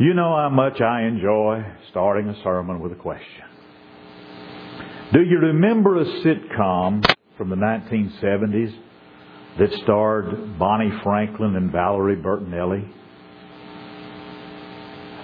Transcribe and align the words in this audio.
You 0.00 0.14
know 0.14 0.34
how 0.36 0.48
much 0.48 0.80
I 0.80 1.02
enjoy 1.02 1.64
starting 1.90 2.26
a 2.28 2.42
sermon 2.42 2.80
with 2.80 2.92
a 2.92 2.96
question. 2.96 3.44
Do 5.12 5.20
you 5.22 5.38
remember 5.38 6.00
a 6.00 6.04
sitcom 6.24 7.04
from 7.36 7.50
the 7.50 7.56
1970s 7.56 8.74
that 9.58 9.70
starred 9.82 10.58
Bonnie 10.58 10.92
Franklin 11.04 11.56
and 11.56 11.70
Valerie 11.70 12.16
Bertinelli? 12.16 12.90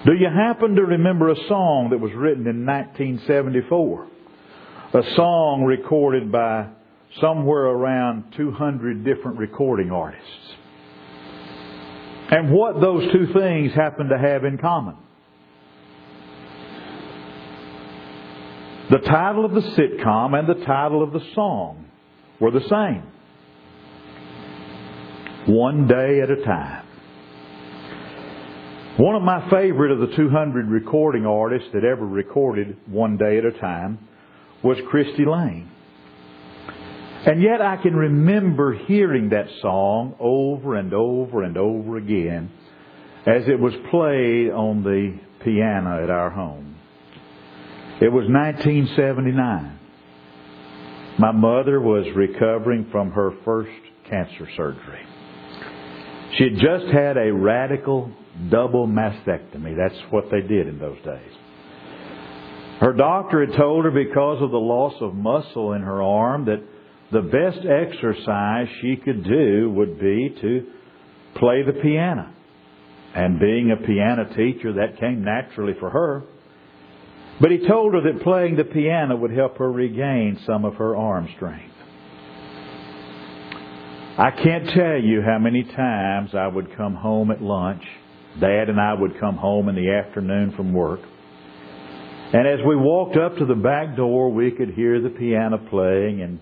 Do 0.05 0.13
you 0.13 0.29
happen 0.29 0.75
to 0.75 0.83
remember 0.83 1.31
a 1.31 1.49
song 1.49 1.89
that 1.91 1.99
was 1.99 2.13
written 2.15 2.47
in 2.47 2.67
1974? 2.67 4.07
A 4.93 5.03
song 5.17 5.65
recorded 5.65 6.31
by 6.31 6.69
somewhere 7.23 7.65
around 7.65 8.35
200 8.37 9.03
different 9.03 9.39
recording 9.39 9.91
artists. 9.91 10.48
And 12.31 12.51
what 12.53 12.81
those 12.81 13.11
two 13.13 13.33
things 13.33 13.73
happen 13.73 14.09
to 14.09 14.19
have 14.19 14.45
in 14.45 14.59
common. 14.59 14.97
The 18.91 18.99
title 18.99 19.45
of 19.45 19.53
the 19.53 19.61
sitcom 19.61 20.39
and 20.39 20.49
the 20.49 20.65
title 20.65 21.03
of 21.03 21.13
the 21.13 21.21
song 21.35 21.87
were 22.41 22.51
the 22.51 22.67
same. 22.69 23.03
One 25.47 25.87
day 25.87 26.21
at 26.21 26.31
a 26.31 26.43
time. 26.43 26.87
One 28.99 29.15
of 29.15 29.23
my 29.23 29.49
favorite 29.51 29.93
of 29.93 30.01
the 30.01 30.17
200 30.17 30.69
recording 30.69 31.25
artists 31.25 31.69
that 31.73 31.85
ever 31.85 32.05
recorded 32.05 32.77
One 32.87 33.17
Day 33.17 33.39
at 33.39 33.45
a 33.45 33.53
Time 33.53 34.01
was 34.63 34.77
Cristy 34.93 35.25
Lane. 35.25 35.71
And 37.27 37.43
yet 37.43 37.61
I 37.61 37.77
can 37.77 37.97
remember 37.97 38.75
hearing 38.75 39.31
that 39.31 39.47
song 39.61 40.15
over 40.21 40.77
and 40.77 40.95
over 40.95 41.43
and 41.43 41.57
over 41.57 41.97
again 41.97 42.51
as 43.27 43.43
it 43.49 43.59
was 43.59 43.75
played 43.91 44.51
on 44.51 44.83
the 44.83 45.19
piano 45.45 46.03
at 46.03 46.11
our 46.11 46.31
home. 46.31 46.77
It 48.01 48.13
was 48.13 48.27
1979. 48.29 49.79
My 51.19 51.33
mother 51.33 51.81
was 51.81 52.07
recovering 52.15 52.87
from 52.93 53.11
her 53.11 53.33
first 53.45 53.71
cancer 54.09 54.49
surgery. 54.57 55.01
She 56.37 56.45
had 56.45 56.55
just 56.55 56.87
had 56.93 57.17
a 57.17 57.33
radical 57.33 58.13
double 58.51 58.87
mastectomy. 58.87 59.77
That's 59.77 60.01
what 60.11 60.31
they 60.31 60.43
did 60.43 60.69
in 60.69 60.79
those 60.79 60.99
days. 61.05 61.33
Her 62.81 62.93
doctor 62.93 63.45
had 63.45 63.57
told 63.57 63.85
her 63.85 63.91
because 63.91 64.41
of 64.41 64.53
the 64.53 64.59
loss 64.59 64.95
of 65.01 65.15
muscle 65.15 65.73
in 65.73 65.83
her 65.83 66.01
arm 66.01 66.45
that 66.45 66.63
the 67.13 67.23
best 67.23 67.67
exercise 67.67 68.69
she 68.81 68.97
could 68.97 69.25
do 69.25 69.71
would 69.71 69.99
be 69.99 70.37
to 70.41 70.67
play 71.37 71.63
the 71.63 71.73
piano. 71.73 72.35
And 73.15 73.41
being 73.41 73.71
a 73.71 73.87
piano 73.87 74.25
teacher, 74.37 74.75
that 74.75 75.01
came 75.01 75.25
naturally 75.25 75.75
for 75.81 75.91
her. 75.91 76.25
But 77.41 77.51
he 77.51 77.67
told 77.67 77.95
her 77.95 78.13
that 78.13 78.23
playing 78.23 78.57
the 78.57 78.65
piano 78.65 79.17
would 79.17 79.31
help 79.31 79.59
her 79.59 79.71
regain 79.71 80.39
some 80.47 80.65
of 80.65 80.75
her 80.75 80.97
arm 80.97 81.29
strength. 81.37 81.75
I 84.19 84.31
can't 84.33 84.69
tell 84.71 85.01
you 85.01 85.23
how 85.23 85.39
many 85.39 85.63
times 85.63 86.31
I 86.35 86.49
would 86.49 86.77
come 86.77 86.95
home 86.95 87.31
at 87.31 87.41
lunch. 87.41 87.83
Dad 88.41 88.69
and 88.69 88.81
I 88.81 88.95
would 88.95 89.19
come 89.19 89.37
home 89.37 89.69
in 89.69 89.77
the 89.77 89.91
afternoon 89.91 90.53
from 90.57 90.73
work. 90.73 91.01
And 92.33 92.47
as 92.47 92.59
we 92.67 92.77
walked 92.77 93.17
up 93.17 93.37
to 93.39 93.47
the 93.47 93.55
back 93.55 93.97
door, 93.97 94.31
we 94.31 94.51
could 94.51 94.71
hear 94.71 95.01
the 95.01 95.09
piano 95.09 95.59
playing 95.71 96.21
and 96.21 96.41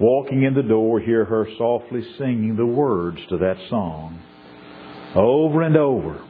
walking 0.00 0.42
in 0.42 0.54
the 0.54 0.62
door, 0.62 1.00
hear 1.00 1.24
her 1.24 1.46
softly 1.58 2.02
singing 2.18 2.56
the 2.56 2.66
words 2.66 3.18
to 3.28 3.38
that 3.38 3.56
song. 3.68 4.20
Over 5.14 5.62
and 5.62 5.76
over, 5.76 6.24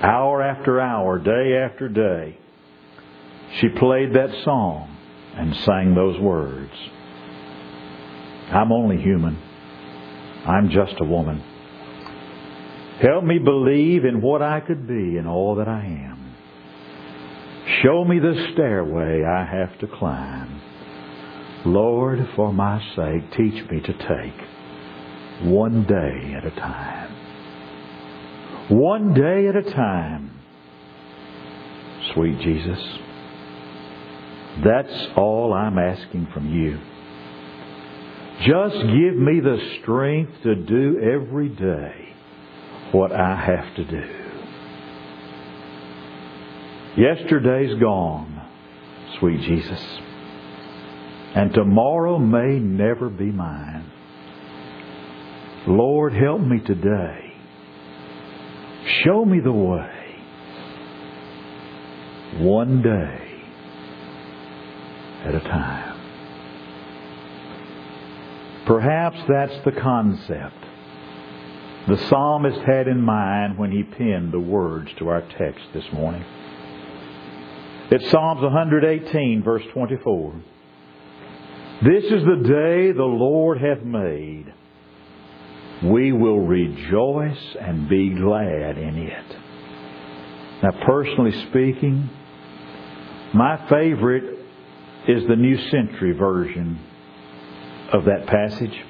hour 0.00 0.42
after 0.42 0.80
hour, 0.80 1.18
day 1.18 1.56
after 1.56 1.88
day, 1.88 2.38
she 3.60 3.68
played 3.68 4.14
that 4.14 4.30
song 4.44 4.94
and 5.36 5.54
sang 5.64 5.94
those 5.94 6.20
words. 6.20 6.72
I'm 8.50 8.72
only 8.72 9.00
human. 9.00 9.38
I'm 10.46 10.70
just 10.70 10.94
a 11.00 11.04
woman. 11.04 11.42
Help 13.00 13.24
me 13.24 13.38
believe 13.38 14.04
in 14.04 14.20
what 14.20 14.42
I 14.42 14.60
could 14.60 14.86
be 14.86 15.16
and 15.16 15.26
all 15.26 15.56
that 15.56 15.68
I 15.68 15.84
am. 15.84 16.34
Show 17.82 18.04
me 18.04 18.18
the 18.18 18.50
stairway 18.52 19.24
I 19.24 19.44
have 19.44 19.78
to 19.80 19.86
climb. 19.86 20.53
Lord, 21.64 22.18
for 22.36 22.52
my 22.52 22.78
sake, 22.94 23.32
teach 23.32 23.70
me 23.70 23.80
to 23.80 23.92
take 23.92 25.48
one 25.48 25.84
day 25.84 26.34
at 26.34 26.44
a 26.44 26.50
time. 26.50 27.12
One 28.68 29.14
day 29.14 29.48
at 29.48 29.56
a 29.56 29.62
time. 29.62 30.30
Sweet 32.12 32.38
Jesus, 32.40 32.78
that's 34.62 35.06
all 35.16 35.54
I'm 35.54 35.78
asking 35.78 36.28
from 36.34 36.52
you. 36.52 36.78
Just 38.46 38.76
give 38.76 39.16
me 39.16 39.40
the 39.40 39.78
strength 39.80 40.32
to 40.42 40.54
do 40.54 40.98
every 41.00 41.48
day 41.48 42.14
what 42.92 43.10
I 43.10 43.36
have 43.36 43.74
to 43.76 43.84
do. 43.84 44.04
Yesterday's 46.96 47.80
gone, 47.80 48.46
sweet 49.18 49.40
Jesus 49.40 49.80
and 51.34 51.52
tomorrow 51.52 52.18
may 52.18 52.58
never 52.58 53.08
be 53.08 53.26
mine. 53.26 53.90
Lord, 55.66 56.12
help 56.12 56.40
me 56.40 56.60
today. 56.60 57.32
Show 59.04 59.24
me 59.24 59.40
the 59.40 59.52
way. 59.52 59.90
One 62.38 62.82
day 62.82 63.20
at 65.24 65.34
a 65.34 65.40
time. 65.40 66.00
Perhaps 68.66 69.18
that's 69.28 69.64
the 69.64 69.72
concept 69.72 70.64
the 71.86 71.98
psalmist 72.08 72.60
had 72.60 72.88
in 72.88 73.00
mind 73.00 73.58
when 73.58 73.70
he 73.70 73.82
penned 73.82 74.32
the 74.32 74.40
words 74.40 74.90
to 74.98 75.08
our 75.08 75.20
text 75.36 75.62
this 75.74 75.84
morning. 75.92 76.24
It's 77.90 78.10
Psalms 78.10 78.40
118, 78.40 79.42
verse 79.42 79.62
24. 79.74 80.34
This 81.82 82.04
is 82.04 82.24
the 82.24 82.42
day 82.46 82.92
the 82.92 83.02
Lord 83.02 83.60
hath 83.60 83.82
made. 83.82 84.52
We 85.82 86.12
will 86.12 86.40
rejoice 86.40 87.56
and 87.60 87.88
be 87.88 88.10
glad 88.10 88.78
in 88.78 88.96
it. 88.96 89.36
Now, 90.62 90.70
personally 90.86 91.32
speaking, 91.50 92.08
my 93.34 93.68
favorite 93.68 94.38
is 95.08 95.26
the 95.26 95.36
New 95.36 95.58
Century 95.70 96.12
version 96.12 96.78
of 97.92 98.04
that 98.04 98.26
passage. 98.26 98.84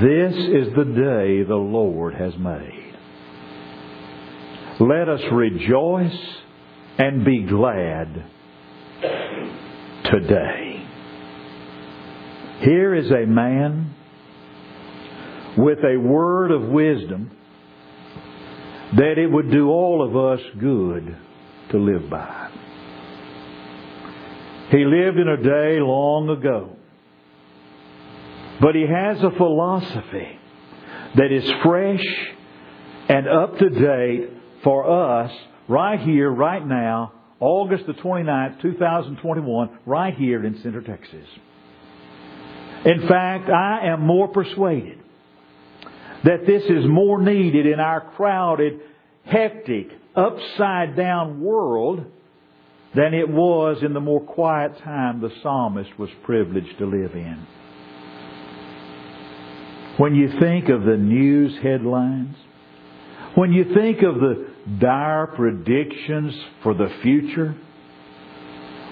This 0.00 0.34
is 0.34 0.74
the 0.74 0.84
day 0.84 1.42
the 1.42 1.56
Lord 1.56 2.14
has 2.14 2.36
made. 2.38 2.94
Let 4.78 5.08
us 5.08 5.20
rejoice 5.32 6.18
and 6.96 7.24
be 7.24 7.42
glad 7.42 8.24
today. 10.04 10.86
Here 12.60 12.94
is 12.94 13.10
a 13.10 13.26
man 13.26 13.94
with 15.56 15.78
a 15.78 15.96
word 15.98 16.50
of 16.50 16.62
wisdom 16.62 17.30
that 18.96 19.18
it 19.18 19.30
would 19.30 19.50
do 19.50 19.68
all 19.68 20.06
of 20.06 20.16
us 20.16 20.44
good 20.58 21.16
to 21.70 21.78
live 21.78 22.10
by. 22.10 22.50
He 24.70 24.84
lived 24.84 25.18
in 25.18 25.28
a 25.28 25.42
day 25.42 25.80
long 25.80 26.28
ago. 26.28 26.76
But 28.60 28.74
he 28.74 28.82
has 28.86 29.22
a 29.22 29.30
philosophy 29.36 30.38
that 31.16 31.32
is 31.32 31.50
fresh 31.62 32.04
and 33.08 33.26
up 33.26 33.58
to 33.58 33.70
date 33.70 34.30
for 34.62 35.24
us 35.24 35.32
right 35.66 35.98
here, 35.98 36.30
right 36.30 36.64
now, 36.64 37.12
August 37.40 37.86
the 37.86 37.94
29th, 37.94 38.60
2021, 38.60 39.78
right 39.86 40.14
here 40.14 40.44
in 40.44 40.60
Center, 40.62 40.82
Texas. 40.82 41.26
In 42.84 43.08
fact, 43.08 43.48
I 43.48 43.86
am 43.86 44.06
more 44.06 44.28
persuaded 44.28 44.98
that 46.24 46.46
this 46.46 46.62
is 46.64 46.84
more 46.86 47.20
needed 47.20 47.66
in 47.66 47.80
our 47.80 48.12
crowded, 48.14 48.80
hectic, 49.24 49.88
upside 50.14 50.96
down 50.96 51.40
world 51.40 52.04
than 52.94 53.14
it 53.14 53.28
was 53.28 53.82
in 53.82 53.94
the 53.94 54.00
more 54.00 54.20
quiet 54.20 54.76
time 54.78 55.20
the 55.20 55.30
psalmist 55.42 55.98
was 55.98 56.10
privileged 56.24 56.76
to 56.78 56.86
live 56.86 57.14
in. 57.14 57.46
When 59.96 60.14
you 60.14 60.38
think 60.40 60.68
of 60.68 60.82
the 60.82 60.96
news 60.96 61.56
headlines, 61.62 62.36
when 63.34 63.52
you 63.52 63.72
think 63.74 64.02
of 64.02 64.16
the 64.16 64.49
dire 64.78 65.26
predictions 65.28 66.34
for 66.62 66.74
the 66.74 66.88
future, 67.02 67.54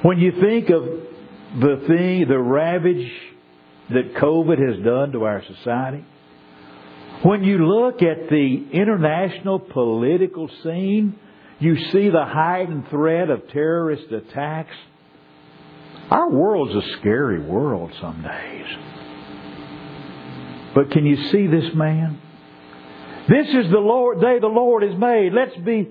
when 0.03 0.19
you 0.19 0.33
think 0.41 0.71
of 0.71 0.85
the 1.61 1.85
thing, 1.87 2.29
the 2.29 2.39
ravage 2.39 3.11
that 3.91 4.15
COVID 4.15 4.59
has 4.59 4.85
done 4.85 5.13
to 5.13 5.25
our 5.25 5.43
society, 5.45 6.05
When 7.23 7.43
you 7.43 7.67
look 7.67 7.97
at 8.01 8.29
the 8.29 8.67
international 8.73 9.59
political 9.59 10.49
scene, 10.63 11.19
you 11.59 11.77
see 11.91 12.11
the 12.11 12.25
heightened 12.25 12.89
threat 12.91 13.29
of 13.29 13.49
terrorist 13.49 14.13
attacks. 14.13 14.77
Our 16.11 16.31
world's 16.31 16.77
a 16.77 16.99
scary 16.99 17.41
world 17.41 17.93
some 18.01 18.23
days. 18.23 18.67
But 20.77 20.93
can 20.93 21.05
you 21.05 21.17
see 21.31 21.49
this 21.49 21.75
man? 21.75 22.21
This 23.29 23.47
is 23.49 23.71
the 23.71 23.79
Lord, 23.79 24.23
day 24.23 24.39
the 24.41 24.47
Lord 24.47 24.83
has 24.83 24.99
made. 24.99 25.35
Let's 25.35 25.57
be 25.59 25.89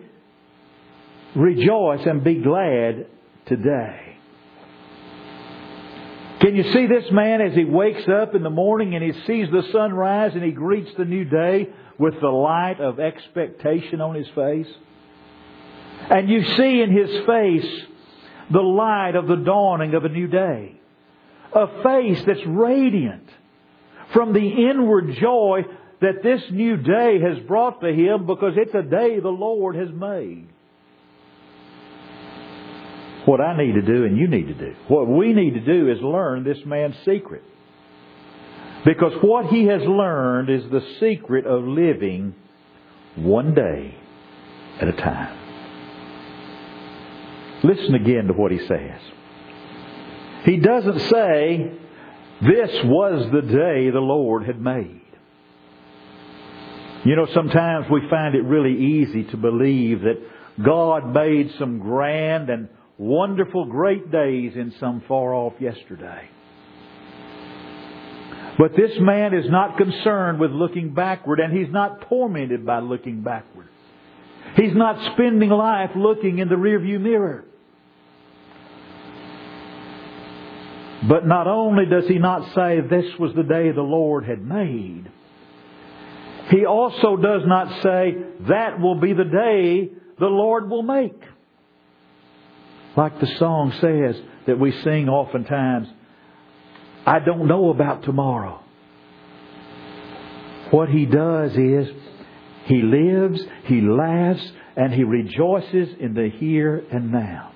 rejoice 1.36 2.04
and 2.06 2.24
be 2.24 2.42
glad 2.42 3.06
today. 3.46 4.18
Can 6.40 6.56
you 6.56 6.64
see 6.74 6.88
this 6.88 7.12
man 7.12 7.42
as 7.42 7.54
he 7.54 7.64
wakes 7.64 8.08
up 8.08 8.34
in 8.34 8.42
the 8.42 8.50
morning 8.50 8.96
and 8.96 9.04
he 9.04 9.12
sees 9.26 9.50
the 9.52 9.64
sun 9.72 9.94
rise 9.94 10.34
and 10.34 10.44
he 10.44 10.52
greets 10.52 10.90
the 10.98 11.06
new 11.06 11.26
day 11.26 11.70
with 12.00 12.20
the 12.20 12.28
light 12.28 12.80
of 12.80 13.00
expectation 13.00 14.02
on 14.02 14.16
his 14.16 14.28
face? 14.30 14.68
And 16.10 16.30
you 16.30 16.44
see 16.44 16.82
in 16.82 16.92
his 16.92 17.26
face 17.28 17.86
the 18.52 18.62
light 18.62 19.16
of 19.16 19.28
the 19.28 19.36
dawning 19.36 19.94
of 19.94 20.06
a 20.06 20.10
new 20.10 20.28
day. 20.28 20.80
A 21.54 21.84
face 21.84 22.24
that's 22.26 22.46
radiant 22.48 23.30
from 24.14 24.34
the 24.34 24.70
inward 24.70 25.16
joy 25.20 25.66
that 26.02 26.22
this 26.24 26.42
new 26.52 26.78
day 26.78 27.20
has 27.20 27.40
brought 27.48 27.82
to 27.82 27.92
him 27.92 28.26
because 28.26 28.54
it's 28.56 28.74
a 28.74 28.84
day 28.84 29.20
the 29.20 29.30
Lord 29.30 29.76
has 29.76 29.90
made 29.90 30.48
what 33.28 33.42
I 33.42 33.58
need 33.58 33.74
to 33.74 33.82
do 33.82 34.06
and 34.06 34.18
you 34.18 34.28
need 34.28 34.48
to 34.48 34.54
do. 34.54 34.74
What 34.88 35.08
we 35.08 35.34
need 35.34 35.54
to 35.56 35.60
do 35.60 35.92
is 35.92 36.00
learn 36.02 36.46
this 36.46 36.60
man's 36.66 36.96
secret. 37.04 37.44
Because 38.86 39.12
what 39.22 39.48
he 39.48 39.66
has 39.66 39.82
learned 39.82 40.50
is 40.50 40.64
the 40.72 40.82
secret 41.02 41.46
of 41.46 41.66
living 41.66 42.36
one 43.16 43.54
day 43.54 43.98
at 44.80 44.88
a 44.88 44.94
time. 44.94 45.38
Listen 47.64 47.96
again 47.96 48.28
to 48.28 48.34
what 48.34 48.52
he 48.52 48.60
says. 48.60 49.02
He 50.46 50.58
doesn't 50.58 51.00
say, 51.00 51.72
This 52.42 52.72
was 52.86 53.30
the 53.34 53.42
day 53.42 53.90
the 53.90 54.00
Lord 54.00 54.46
had 54.46 54.62
made. 54.62 54.97
You 57.06 57.16
know, 57.16 57.28
sometimes 57.34 57.86
we 57.92 58.02
find 58.10 58.36
it 58.36 58.44
really 58.44 58.74
easy 58.74 59.24
to 59.26 59.38
believe 59.38 60.02
that 60.02 60.22
God 60.64 61.14
made 61.14 61.52
some 61.60 61.80
grand 61.80 62.50
and 62.50 62.70
wonderful, 62.98 63.66
great 63.66 64.12
days 64.12 64.54
in 64.56 64.74
some 64.80 65.04
far 65.08 65.34
off 65.34 65.54
yesterday. 65.60 66.30
But 68.58 68.72
this 68.76 68.92
man 69.00 69.36
is 69.36 69.50
not 69.50 69.78
concerned 69.78 70.40
with 70.40 70.52
looking 70.52 70.94
backward, 70.94 71.40
and 71.40 71.56
he's 71.56 71.72
not 71.72 72.10
tormented 72.10 72.66
by 72.66 72.80
looking 72.80 73.22
backward. 73.22 73.68
He's 74.56 74.74
not 74.74 75.14
spending 75.14 75.50
life 75.52 75.92
looking 75.96 76.40
in 76.40 76.50
the 76.50 76.56
rearview 76.56 77.00
mirror. 77.00 77.46
But 81.08 81.28
not 81.28 81.46
only 81.46 81.86
does 81.86 82.08
he 82.08 82.18
not 82.18 82.56
say 82.56 82.82
this 82.82 83.06
was 83.20 83.36
the 83.36 83.44
day 83.44 83.72
the 83.72 83.82
Lord 83.82 84.26
had 84.26 84.44
made, 84.44 85.12
he 86.50 86.66
also 86.66 87.18
does 87.18 87.42
not 87.46 87.82
say 87.84 88.16
that 88.48 88.80
will 88.80 89.00
be 89.00 89.14
the 89.14 89.24
day 89.24 89.92
the 90.20 90.28
Lord 90.28 90.70
will 90.70 90.84
make. 90.84 91.22
Like 92.96 93.20
the 93.20 93.28
song 93.38 93.72
says 93.80 94.22
that 94.48 94.60
we 94.60 94.72
sing 94.84 95.10
oftentimes, 95.10 95.88
I 97.06 97.20
don't 97.20 97.48
know 97.48 97.70
about 97.70 98.04
tomorrow. 98.04 98.62
What 100.72 100.90
he 100.90 101.06
does 101.06 101.52
is 101.56 101.90
he 102.66 102.82
lives, 102.82 103.42
he 103.66 103.82
laughs, 103.82 104.52
and 104.76 104.94
he 104.94 105.04
rejoices 105.04 105.90
in 106.00 106.14
the 106.14 106.30
here 106.30 106.84
and 106.92 107.12
now. 107.12 107.52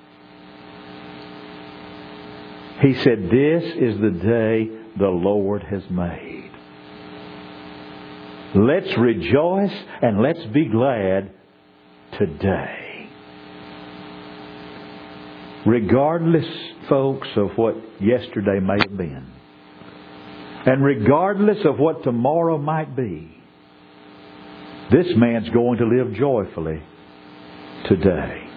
He 2.81 2.95
said, 2.95 3.29
This 3.29 3.63
is 3.75 3.99
the 3.99 4.09
day 4.23 4.69
the 4.97 5.09
Lord 5.09 5.63
has 5.63 5.83
made. 5.89 6.40
Let's 8.53 8.97
rejoice 8.97 9.73
and 10.01 10.21
let's 10.21 10.43
be 10.53 10.65
glad 10.65 11.31
today 12.17 12.81
regardless, 15.65 16.45
folks, 16.89 17.27
of 17.35 17.51
what 17.55 17.75
yesterday 17.99 18.59
may 18.59 18.77
have 18.79 18.97
been, 18.97 19.27
and 20.65 20.83
regardless 20.83 21.57
of 21.65 21.79
what 21.79 22.03
tomorrow 22.03 22.57
might 22.57 22.95
be, 22.95 23.37
this 24.91 25.07
man's 25.15 25.49
going 25.49 25.77
to 25.77 25.85
live 25.85 26.13
joyfully 26.13 26.81
today. 27.87 28.47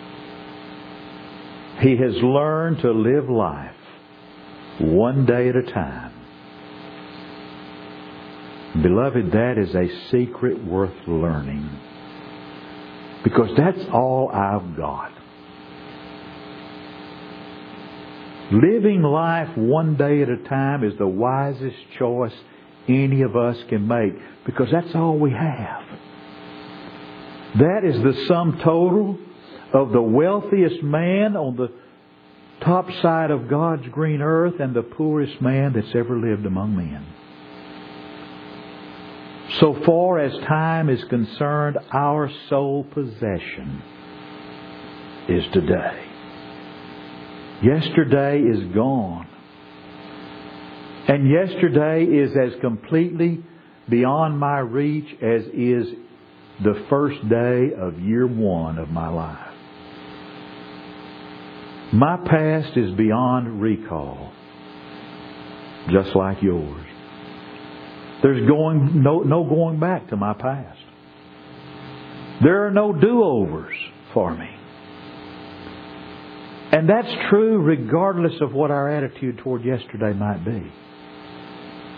He 1.81 1.97
has 1.97 2.15
learned 2.23 2.79
to 2.81 2.91
live 2.93 3.29
life 3.29 3.77
one 4.81 5.27
day 5.27 5.49
at 5.49 5.57
a 5.57 5.63
time. 5.63 6.14
Beloved, 8.83 9.31
that 9.33 9.57
is 9.57 9.75
a 9.75 10.11
secret 10.11 10.65
worth 10.65 10.97
learning. 11.07 11.69
Because 13.23 13.51
that's 13.57 13.81
all 13.93 14.31
I've 14.33 14.77
got. 14.77 15.13
Living 18.53 19.03
life 19.03 19.57
one 19.57 19.97
day 19.97 20.23
at 20.23 20.29
a 20.29 20.37
time 20.49 20.85
is 20.85 20.93
the 20.99 21.07
wisest 21.07 21.77
choice 21.99 22.35
any 22.89 23.23
of 23.23 23.37
us 23.37 23.57
can 23.69 23.87
make 23.89 24.13
because 24.45 24.69
that's 24.71 24.95
all 24.95 25.19
we 25.19 25.31
have. 25.31 25.83
That 27.59 27.85
is 27.85 28.03
the 28.03 28.25
sum 28.27 28.61
total 28.63 29.19
of 29.73 29.93
the 29.93 30.03
wealthiest 30.03 30.83
man 30.83 31.37
on 31.37 31.57
the 31.57 31.69
top 32.63 32.91
side 33.01 33.31
of 33.31 33.49
God's 33.49 33.87
green 33.89 34.21
earth 34.21 34.61
and 34.61 34.75
the 34.75 34.83
poorest 34.83 35.41
man 35.41 35.73
that's 35.73 35.95
ever 35.95 36.19
lived 36.19 36.45
among 36.45 36.77
men. 36.77 37.07
So 39.61 39.77
far 39.85 40.19
as 40.19 40.33
time 40.47 40.89
is 40.89 41.03
concerned, 41.05 41.79
our 41.93 42.31
sole 42.49 42.85
possession 42.85 43.83
is 45.29 45.45
today. 45.53 46.05
Yesterday 47.63 48.41
is 48.41 48.75
gone. 48.75 49.29
And 51.07 51.31
yesterday 51.31 52.05
is 52.05 52.33
as 52.37 52.59
completely 52.61 53.45
beyond 53.89 54.39
my 54.39 54.59
reach 54.59 55.07
as 55.23 55.43
is 55.53 55.87
the 56.63 56.87
first 56.89 57.29
day 57.29 57.71
of 57.79 58.01
year 58.01 58.27
one 58.27 58.79
of 58.79 58.89
my 58.89 59.09
life. 59.09 59.55
My 61.93 62.17
past 62.17 62.77
is 62.77 62.93
beyond 62.93 63.61
recall, 63.61 64.33
just 65.91 66.17
like 66.17 66.43
yours. 66.43 66.84
There's 68.23 68.47
going 68.49 69.03
no, 69.03 69.21
no 69.21 69.45
going 69.45 69.81
back 69.81 70.09
to 70.09 70.17
my 70.17 70.35
past. 70.35 70.79
There 72.43 72.67
are 72.67 72.71
no 72.71 72.93
do-overs 72.93 73.77
for 74.13 74.35
me. 74.35 74.49
And 76.73 76.89
that's 76.89 77.09
true 77.31 77.59
regardless 77.59 78.41
of 78.41 78.53
what 78.53 78.71
our 78.71 78.91
attitude 78.91 79.39
toward 79.39 79.65
yesterday 79.65 80.13
might 80.13 80.45
be. 80.45 80.73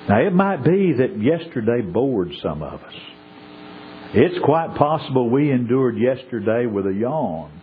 Now, 0.08 0.20
it 0.20 0.32
might 0.32 0.62
be 0.62 0.92
that 0.98 1.20
yesterday 1.20 1.80
bored 1.80 2.30
some 2.42 2.62
of 2.62 2.80
us. 2.80 2.94
It's 4.14 4.38
quite 4.44 4.76
possible 4.76 5.28
we 5.30 5.50
endured 5.50 5.96
yesterday 5.98 6.66
with 6.66 6.86
a 6.86 6.92
yawn. 6.92 7.60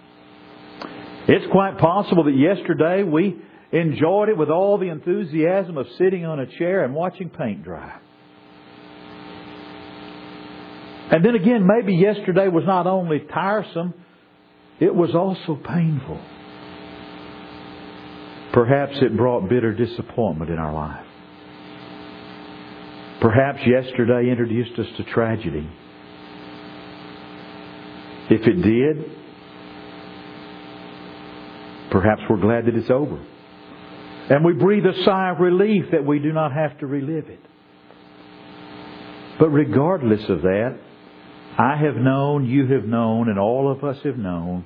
It's 1.27 1.49
quite 1.51 1.77
possible 1.77 2.25
that 2.25 2.35
yesterday 2.35 3.03
we 3.03 3.39
enjoyed 3.71 4.29
it 4.29 4.37
with 4.37 4.49
all 4.49 4.77
the 4.77 4.89
enthusiasm 4.89 5.77
of 5.77 5.87
sitting 5.97 6.25
on 6.25 6.39
a 6.39 6.45
chair 6.57 6.83
and 6.83 6.93
watching 6.93 7.29
paint 7.29 7.63
dry. 7.63 7.99
And 11.13 11.23
then 11.23 11.35
again, 11.35 11.67
maybe 11.67 11.93
yesterday 11.93 12.47
was 12.47 12.63
not 12.65 12.87
only 12.87 13.19
tiresome, 13.19 13.93
it 14.79 14.95
was 14.95 15.13
also 15.13 15.55
painful. 15.63 16.19
Perhaps 18.51 18.93
it 18.99 19.15
brought 19.15 19.47
bitter 19.47 19.75
disappointment 19.75 20.49
in 20.49 20.57
our 20.57 20.73
life. 20.73 21.05
Perhaps 23.21 23.59
yesterday 23.63 24.31
introduced 24.31 24.79
us 24.79 24.87
to 24.97 25.03
tragedy. 25.03 25.69
If 28.31 28.47
it 28.47 28.61
did, 28.63 29.11
perhaps 31.91 32.23
we're 32.27 32.41
glad 32.41 32.65
that 32.65 32.73
it's 32.73 32.89
over. 32.89 33.23
And 34.31 34.43
we 34.43 34.53
breathe 34.53 34.87
a 34.87 35.03
sigh 35.03 35.29
of 35.29 35.39
relief 35.39 35.91
that 35.91 36.03
we 36.03 36.17
do 36.17 36.33
not 36.33 36.53
have 36.53 36.79
to 36.79 36.87
relive 36.87 37.29
it. 37.29 37.45
But 39.39 39.49
regardless 39.49 40.27
of 40.27 40.41
that, 40.41 40.79
I 41.57 41.75
have 41.77 41.95
known, 41.95 42.45
you 42.45 42.67
have 42.67 42.85
known, 42.85 43.29
and 43.29 43.37
all 43.37 43.71
of 43.71 43.83
us 43.83 43.97
have 44.03 44.17
known 44.17 44.65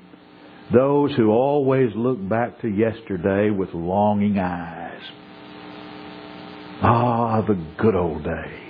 those 0.74 1.13
who 1.15 1.32
always 1.32 1.91
look 1.96 2.27
back 2.27 2.62
to 2.62 2.67
yesterday 2.67 3.50
with 3.50 3.74
longing 3.74 4.38
eyes. 4.38 5.01
Ah, 6.82 7.41
the 7.41 7.58
good 7.77 7.96
old 7.96 8.24
days. 8.24 8.63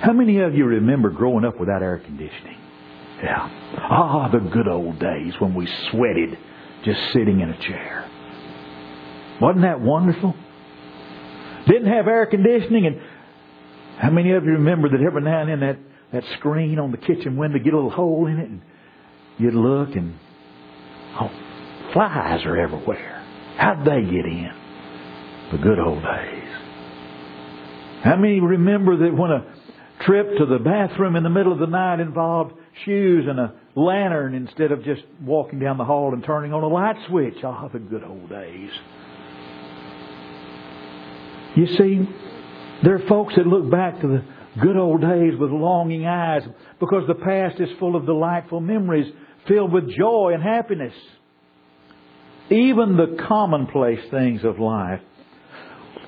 How 0.00 0.12
many 0.12 0.40
of 0.40 0.54
you 0.54 0.66
remember 0.66 1.10
growing 1.10 1.44
up 1.44 1.58
without 1.58 1.82
air 1.82 1.98
conditioning? 1.98 2.58
Yeah. 3.22 3.48
Ah, 3.78 4.28
the 4.30 4.40
good 4.40 4.68
old 4.68 4.98
days 4.98 5.34
when 5.38 5.54
we 5.54 5.66
sweated 5.90 6.36
just 6.84 7.00
sitting 7.12 7.40
in 7.40 7.50
a 7.50 7.58
chair. 7.58 8.10
Wasn't 9.40 9.62
that 9.62 9.80
wonderful? 9.80 10.34
Didn't 11.66 11.86
have 11.86 12.08
air 12.08 12.26
conditioning 12.26 12.86
and 12.86 13.00
how 14.02 14.10
many 14.10 14.32
of 14.32 14.44
you 14.44 14.54
remember 14.54 14.88
that 14.88 15.00
every 15.00 15.22
now 15.22 15.42
and 15.42 15.48
then 15.48 15.60
that, 15.60 15.78
that 16.12 16.24
screen 16.36 16.80
on 16.80 16.90
the 16.90 16.96
kitchen 16.96 17.36
window 17.36 17.60
get 17.60 17.72
a 17.72 17.76
little 17.76 17.88
hole 17.88 18.26
in 18.26 18.40
it 18.40 18.48
and 18.48 18.60
you'd 19.38 19.54
look 19.54 19.90
and 19.94 20.18
oh, 21.20 21.30
flies 21.92 22.44
are 22.44 22.56
everywhere. 22.56 23.24
How'd 23.56 23.86
they 23.86 24.02
get 24.02 24.26
in? 24.26 24.50
The 25.52 25.58
good 25.58 25.78
old 25.78 26.02
days. 26.02 26.48
How 28.02 28.16
many 28.16 28.40
remember 28.40 28.96
that 28.96 29.16
when 29.16 29.30
a 29.30 29.54
trip 30.04 30.36
to 30.38 30.46
the 30.46 30.58
bathroom 30.58 31.14
in 31.14 31.22
the 31.22 31.30
middle 31.30 31.52
of 31.52 31.60
the 31.60 31.66
night 31.66 32.00
involved 32.00 32.54
shoes 32.84 33.26
and 33.28 33.38
a 33.38 33.54
lantern 33.76 34.34
instead 34.34 34.72
of 34.72 34.82
just 34.82 35.02
walking 35.20 35.60
down 35.60 35.78
the 35.78 35.84
hall 35.84 36.12
and 36.12 36.24
turning 36.24 36.52
on 36.52 36.64
a 36.64 36.68
light 36.68 36.96
switch? 37.06 37.36
Ah, 37.44 37.66
oh, 37.66 37.68
the 37.72 37.78
good 37.78 38.02
old 38.02 38.28
days. 38.28 38.70
You 41.54 41.66
see, 41.66 42.08
there 42.82 42.96
are 42.96 43.08
folks 43.08 43.34
that 43.36 43.46
look 43.46 43.70
back 43.70 44.00
to 44.00 44.08
the 44.08 44.24
good 44.60 44.76
old 44.76 45.00
days 45.00 45.34
with 45.38 45.50
longing 45.50 46.06
eyes 46.06 46.42
because 46.80 47.04
the 47.06 47.14
past 47.14 47.60
is 47.60 47.68
full 47.78 47.96
of 47.96 48.06
delightful 48.06 48.60
memories 48.60 49.12
filled 49.46 49.72
with 49.72 49.88
joy 49.96 50.32
and 50.34 50.42
happiness. 50.42 50.94
Even 52.50 52.96
the 52.96 53.22
commonplace 53.28 54.00
things 54.10 54.44
of 54.44 54.58
life 54.58 55.00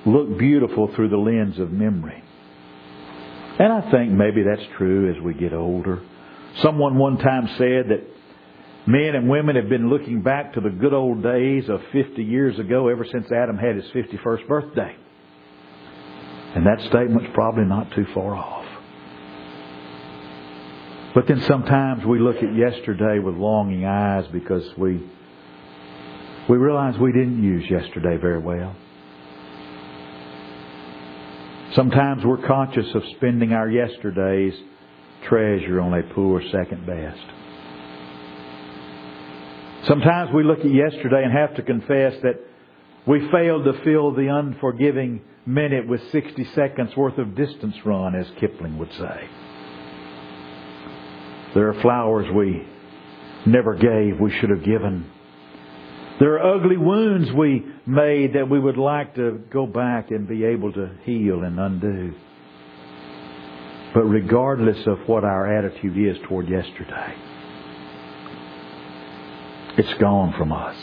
look 0.05 0.37
beautiful 0.37 0.91
through 0.95 1.09
the 1.09 1.17
lens 1.17 1.59
of 1.59 1.71
memory. 1.71 2.21
And 3.57 3.71
I 3.71 3.89
think 3.89 4.11
maybe 4.11 4.43
that's 4.43 4.67
true 4.77 5.15
as 5.15 5.21
we 5.23 5.33
get 5.33 5.53
older. 5.53 6.03
Someone 6.61 6.97
one 6.97 7.17
time 7.17 7.47
said 7.57 7.89
that 7.89 8.03
men 8.85 9.15
and 9.15 9.29
women 9.29 9.55
have 9.55 9.69
been 9.69 9.89
looking 9.89 10.21
back 10.21 10.53
to 10.53 10.61
the 10.61 10.69
good 10.69 10.93
old 10.93 11.23
days 11.23 11.69
of 11.69 11.79
50 11.93 12.21
years 12.21 12.59
ago 12.59 12.89
ever 12.89 13.05
since 13.09 13.31
Adam 13.31 13.57
had 13.57 13.75
his 13.75 13.85
51st 13.85 14.47
birthday. 14.47 14.95
And 16.55 16.65
that 16.65 16.79
statement's 16.87 17.29
probably 17.33 17.65
not 17.65 17.91
too 17.91 18.05
far 18.13 18.33
off. 18.33 18.65
But 21.13 21.27
then 21.27 21.41
sometimes 21.41 22.05
we 22.05 22.19
look 22.19 22.37
at 22.37 22.55
yesterday 22.55 23.19
with 23.19 23.35
longing 23.35 23.85
eyes 23.85 24.25
because 24.31 24.63
we 24.77 25.01
we 26.47 26.57
realize 26.57 26.97
we 26.99 27.11
didn't 27.11 27.43
use 27.43 27.69
yesterday 27.69 28.17
very 28.17 28.39
well. 28.39 28.75
Sometimes 31.73 32.23
we're 32.23 32.45
conscious 32.45 32.87
of 32.93 33.03
spending 33.17 33.51
our 33.51 33.69
yesterday's 33.69 34.53
treasure 35.27 35.81
on 35.81 35.93
a 35.93 36.03
poor 36.13 36.41
second 36.51 36.85
best. 36.85 37.25
Sometimes 39.87 40.31
we 40.33 40.43
look 40.43 40.59
at 40.59 40.71
yesterday 40.71 41.23
and 41.23 41.33
have 41.33 41.55
to 41.55 41.63
confess 41.63 42.13
that 42.21 42.35
we 43.07 43.29
failed 43.31 43.65
to 43.65 43.83
fill 43.83 44.13
the 44.13 44.27
unforgiving 44.27 45.21
minute 45.45 45.87
with 45.87 46.01
60 46.11 46.43
seconds 46.55 46.95
worth 46.97 47.17
of 47.17 47.35
distance 47.35 47.75
run, 47.85 48.15
as 48.15 48.25
Kipling 48.39 48.77
would 48.79 48.91
say. 48.93 49.29
There 51.53 51.69
are 51.69 51.81
flowers 51.81 52.27
we 52.33 52.67
never 53.45 53.75
gave, 53.75 54.19
we 54.19 54.31
should 54.39 54.49
have 54.49 54.63
given. 54.63 55.09
There 56.19 56.39
are 56.39 56.55
ugly 56.55 56.77
wounds 56.77 57.31
we 57.33 57.65
made 57.85 58.33
that 58.33 58.49
we 58.49 58.59
would 58.59 58.77
like 58.77 59.15
to 59.15 59.41
go 59.51 59.67
back 59.67 60.11
and 60.11 60.27
be 60.27 60.45
able 60.45 60.71
to 60.73 60.91
heal 61.03 61.43
and 61.43 61.59
undo. 61.59 62.13
But 63.93 64.03
regardless 64.03 64.85
of 64.87 64.99
what 65.07 65.23
our 65.23 65.57
attitude 65.57 65.97
is 65.97 66.17
toward 66.27 66.49
yesterday, 66.49 67.15
it's 69.77 69.93
gone 69.99 70.33
from 70.37 70.51
us. 70.51 70.75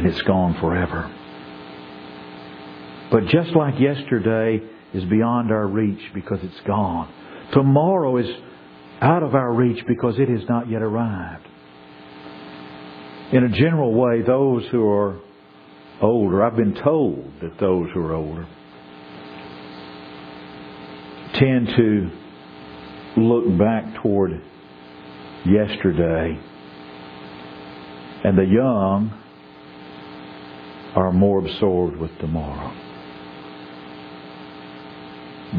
And 0.00 0.08
it's 0.08 0.22
gone 0.22 0.56
forever. 0.62 1.14
But 3.12 3.26
just 3.26 3.54
like 3.54 3.78
yesterday 3.78 4.62
is 4.94 5.04
beyond 5.04 5.50
our 5.50 5.66
reach 5.66 6.00
because 6.14 6.38
it's 6.42 6.60
gone, 6.66 7.12
tomorrow 7.52 8.16
is 8.16 8.26
out 9.02 9.22
of 9.22 9.34
our 9.34 9.52
reach 9.52 9.84
because 9.86 10.18
it 10.18 10.30
has 10.30 10.48
not 10.48 10.70
yet 10.70 10.80
arrived. 10.80 11.46
In 13.32 13.44
a 13.44 13.50
general 13.50 13.92
way, 13.92 14.22
those 14.22 14.64
who 14.70 14.88
are 14.88 15.20
older, 16.00 16.44
I've 16.44 16.56
been 16.56 16.76
told 16.82 17.34
that 17.42 17.58
those 17.60 17.90
who 17.92 18.00
are 18.00 18.14
older 18.14 18.46
tend 21.34 21.68
to 21.76 22.10
look 23.18 23.58
back 23.58 24.02
toward 24.02 24.30
yesterday, 25.44 26.40
and 28.24 28.38
the 28.38 28.46
young 28.46 29.20
are 30.94 31.12
more 31.12 31.38
absorbed 31.38 31.96
with 31.96 32.10
tomorrow. 32.18 32.72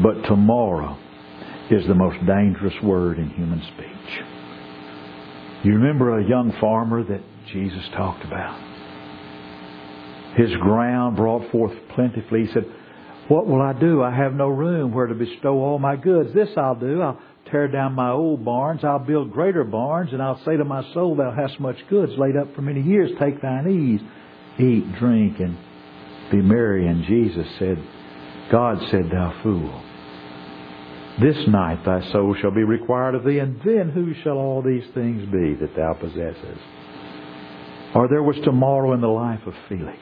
But 0.02 0.22
tomorrow 0.26 0.98
is 1.70 1.86
the 1.86 1.94
most 1.94 2.24
dangerous 2.26 2.74
word 2.82 3.18
in 3.18 3.28
human 3.30 3.62
speech. 3.62 4.24
You 5.64 5.74
remember 5.74 6.18
a 6.18 6.28
young 6.28 6.52
farmer 6.60 7.04
that 7.04 7.22
Jesus 7.52 7.84
talked 7.94 8.24
about? 8.24 8.58
His 10.36 10.54
ground 10.56 11.16
brought 11.16 11.50
forth 11.50 11.72
plentifully. 11.94 12.46
He 12.46 12.52
said, 12.52 12.64
What 13.28 13.46
will 13.46 13.60
I 13.60 13.72
do? 13.74 14.02
I 14.02 14.14
have 14.14 14.32
no 14.32 14.48
room 14.48 14.92
where 14.92 15.06
to 15.06 15.14
bestow 15.14 15.60
all 15.60 15.78
my 15.78 15.96
goods. 15.96 16.34
This 16.34 16.48
I'll 16.56 16.74
do. 16.74 17.02
I'll 17.02 17.20
tear 17.50 17.68
down 17.68 17.92
my 17.92 18.10
old 18.10 18.44
barns. 18.44 18.82
I'll 18.82 18.98
build 18.98 19.32
greater 19.32 19.62
barns, 19.62 20.12
and 20.12 20.22
I'll 20.22 20.42
say 20.44 20.56
to 20.56 20.64
my 20.64 20.82
soul, 20.94 21.16
Thou 21.16 21.30
hast 21.30 21.60
much 21.60 21.76
goods 21.90 22.12
laid 22.16 22.36
up 22.36 22.54
for 22.54 22.62
many 22.62 22.80
years. 22.80 23.10
Take 23.20 23.42
thine 23.42 23.68
ease. 23.68 24.00
Eat, 24.58 24.94
drink, 24.98 25.40
and 25.40 25.56
be 26.30 26.42
merry. 26.42 26.86
And 26.86 27.04
Jesus 27.04 27.46
said, 27.58 27.82
God 28.50 28.78
said, 28.90 29.10
Thou 29.10 29.40
fool, 29.42 29.82
this 31.20 31.36
night 31.48 31.84
thy 31.84 32.00
soul 32.12 32.34
shall 32.40 32.50
be 32.50 32.64
required 32.64 33.14
of 33.14 33.24
thee, 33.24 33.38
and 33.38 33.60
then 33.64 33.90
who 33.90 34.14
shall 34.22 34.38
all 34.38 34.62
these 34.62 34.84
things 34.94 35.24
be 35.30 35.54
that 35.54 35.76
thou 35.76 35.92
possessest? 35.94 36.60
Or 37.94 38.08
there 38.08 38.22
was 38.22 38.36
tomorrow 38.44 38.94
in 38.94 39.02
the 39.02 39.08
life 39.08 39.40
of 39.46 39.52
Felix. 39.68 39.98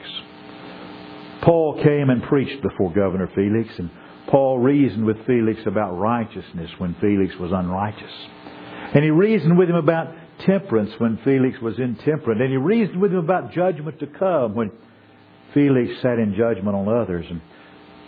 Paul 1.43 1.81
came 1.83 2.09
and 2.09 2.23
preached 2.23 2.61
before 2.61 2.93
Governor 2.93 3.29
Felix, 3.35 3.69
and 3.77 3.89
Paul 4.29 4.59
reasoned 4.59 5.05
with 5.05 5.25
Felix 5.25 5.59
about 5.65 5.97
righteousness 5.97 6.69
when 6.77 6.95
Felix 7.01 7.35
was 7.39 7.51
unrighteous. 7.51 8.11
And 8.93 9.03
he 9.03 9.09
reasoned 9.09 9.57
with 9.57 9.69
him 9.69 9.75
about 9.75 10.13
temperance 10.45 10.91
when 10.97 11.17
Felix 11.23 11.59
was 11.61 11.79
intemperate. 11.79 12.41
And 12.41 12.51
he 12.51 12.57
reasoned 12.57 13.01
with 13.01 13.11
him 13.11 13.19
about 13.19 13.51
judgment 13.51 13.99
to 13.99 14.07
come 14.07 14.55
when 14.55 14.71
Felix 15.53 16.01
sat 16.01 16.19
in 16.19 16.35
judgment 16.37 16.75
on 16.75 16.87
others. 16.87 17.25
And 17.29 17.41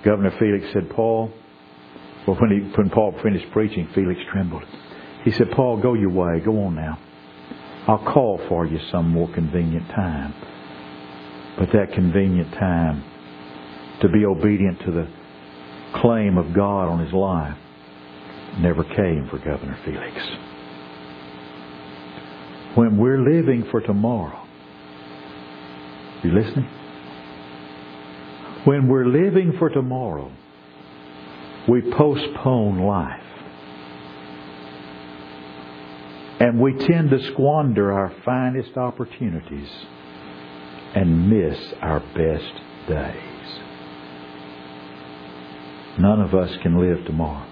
Governor 0.04 0.32
Felix 0.40 0.66
said, 0.74 0.90
Paul, 0.90 1.32
well, 2.28 2.38
when, 2.38 2.52
he, 2.52 2.78
when 2.78 2.90
Paul 2.90 3.16
finished 3.22 3.52
preaching, 3.52 3.88
Felix 3.94 4.20
trembled. 4.32 4.64
He 5.24 5.32
said, 5.32 5.52
Paul, 5.52 5.82
go 5.82 5.94
your 5.94 6.10
way. 6.10 6.40
Go 6.40 6.64
on 6.64 6.76
now. 6.76 7.00
I'll 7.88 8.14
call 8.14 8.40
for 8.48 8.66
you 8.66 8.80
some 8.92 9.10
more 9.10 9.32
convenient 9.34 9.90
time. 9.90 10.34
But 11.58 11.70
that 11.74 11.94
convenient 11.94 12.52
time 12.54 13.04
to 14.02 14.10
be 14.10 14.26
obedient 14.26 14.80
to 14.82 14.92
the 14.92 15.08
claim 15.96 16.38
of 16.38 16.54
God 16.54 16.90
on 16.90 17.04
his 17.04 17.14
life 17.14 17.58
never 18.60 18.84
came 18.84 19.28
for 19.30 19.38
Governor 19.38 19.78
Felix. 19.86 20.53
When 22.76 22.98
we're 22.98 23.20
living 23.20 23.68
for 23.70 23.82
tomorrow, 23.82 24.48
you 26.24 26.32
listening? 26.32 26.70
When 28.66 28.88
we're 28.88 29.06
living 29.06 29.58
for 29.60 29.70
tomorrow, 29.70 30.32
we 31.68 31.82
postpone 31.82 32.80
life. 32.80 33.20
And 36.40 36.60
we 36.60 36.74
tend 36.88 37.10
to 37.12 37.32
squander 37.32 37.94
our 37.94 38.14
finest 38.26 38.76
opportunities 38.78 39.70
and 40.96 41.30
miss 41.30 41.58
our 41.82 42.00
best 42.00 42.54
days. 42.88 43.60
None 46.00 46.22
of 46.22 46.34
us 46.34 46.56
can 46.64 46.80
live 46.80 47.06
tomorrow. 47.06 47.46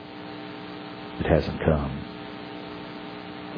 It 1.20 1.28
hasn't 1.28 1.60
come. 1.64 2.01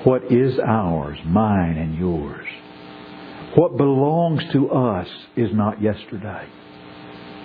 What 0.03 0.31
is 0.31 0.59
ours, 0.59 1.17
mine 1.25 1.77
and 1.77 1.97
yours, 1.97 2.47
what 3.55 3.77
belongs 3.77 4.43
to 4.51 4.69
us 4.69 5.07
is 5.35 5.53
not 5.53 5.81
yesterday, 5.81 6.45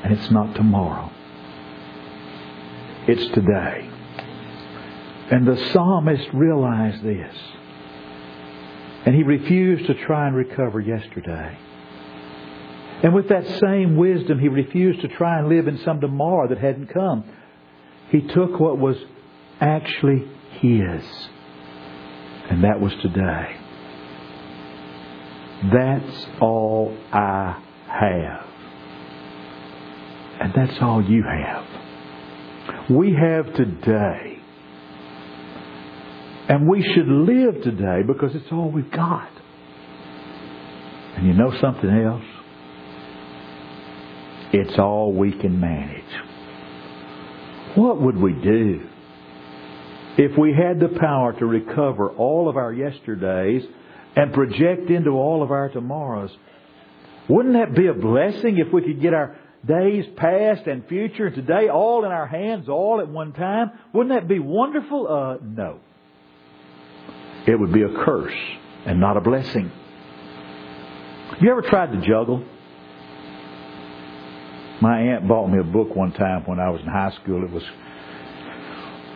and 0.03 0.13
it's 0.13 0.31
not 0.31 0.55
tomorrow. 0.57 1.11
It's 3.07 3.33
today. 3.35 3.89
And 5.31 5.47
the 5.47 5.71
psalmist 5.73 6.29
realized 6.33 7.03
this. 7.05 7.37
And 9.07 9.15
he 9.15 9.23
refused 9.23 9.87
to 9.87 9.95
try 10.07 10.27
and 10.27 10.35
recover 10.35 10.81
yesterday. 10.81 11.57
And 13.03 13.15
with 13.15 13.29
that 13.29 13.47
same 13.61 13.97
wisdom, 13.97 14.41
he 14.41 14.49
refused 14.49 15.03
to 15.03 15.09
try 15.09 15.39
and 15.39 15.49
live 15.49 15.69
in 15.69 15.79
some 15.79 16.01
tomorrow 16.01 16.49
that 16.49 16.59
hadn't 16.59 16.93
come. 16.93 17.25
He 18.11 18.23
took 18.23 18.59
what 18.59 18.79
was 18.79 18.97
actually 19.61 20.29
His. 20.61 21.05
And 22.51 22.65
that 22.65 22.81
was 22.81 22.93
today. 23.03 23.57
That's 25.73 26.27
all 26.41 26.97
I 27.13 27.63
have. 27.89 28.47
And 30.41 30.53
that's 30.55 30.81
all 30.81 31.03
you 31.03 31.25
have. 31.25 31.67
We 32.91 33.13
have 33.13 33.55
today. 33.55 34.39
And 36.49 36.69
we 36.69 36.83
should 36.95 37.09
live 37.09 37.63
today 37.63 38.03
because 38.07 38.35
it's 38.35 38.51
all 38.51 38.71
we've 38.71 38.91
got. 38.91 39.29
And 41.17 41.27
you 41.27 41.35
know 41.35 41.53
something 41.61 41.91
else? 41.91 42.25
It's 44.53 44.79
all 44.79 45.13
we 45.13 45.33
can 45.33 45.61
manage. 45.61 46.05
What 47.75 48.01
would 48.01 48.17
we 48.17 48.33
do 48.33 48.89
if 50.19 50.37
we 50.37 50.53
had 50.53 50.81
the 50.81 50.99
power 50.99 51.33
to 51.39 51.47
recover 51.47 52.11
all 52.11 52.49
of 52.49 52.57
our 52.57 52.73
yesterdays 52.73 53.63
and 54.17 54.35
project 54.35 54.91
into 54.91 55.11
all 55.11 55.43
of 55.43 55.51
our 55.51 55.69
tomorrows? 55.69 56.37
Wouldn't 57.29 57.55
that 57.55 57.75
be 57.75 57.87
a 57.87 57.95
blessing 57.95 58.59
if 58.59 58.73
we 58.73 58.83
could 58.83 59.01
get 59.01 59.15
our 59.15 59.37
days 59.65 60.05
past 60.17 60.67
and 60.67 60.87
future 60.89 61.27
and 61.27 61.37
today 61.37 61.69
all 61.69 62.05
in 62.05 62.11
our 62.11 62.27
hands 62.27 62.69
all 62.69 63.01
at 63.01 63.09
one 63.09 63.33
time? 63.33 63.71
Wouldn't 63.95 64.15
that 64.15 64.29
be 64.29 64.41
wonderful? 64.41 65.07
Uh, 65.07 65.45
no. 65.45 65.81
It 67.47 67.55
would 67.59 67.73
be 67.73 67.83
a 67.83 68.05
curse 68.05 68.35
and 68.87 69.01
not 69.01 69.17
a 69.17 69.21
blessing. 69.21 69.71
Have 71.31 71.43
you 71.43 71.51
ever 71.51 71.63
tried 71.63 71.93
to 71.93 72.01
juggle? 72.01 72.45
My 74.81 75.01
aunt 75.01 75.29
bought 75.29 75.49
me 75.49 75.59
a 75.59 75.65
book 75.65 75.95
one 75.95 76.13
time 76.13 76.45
when 76.47 76.59
I 76.59 76.71
was 76.71 76.81
in 76.81 76.89
high 76.89 77.13
school. 77.23 77.45
It 77.45 77.51
was, 77.51 77.63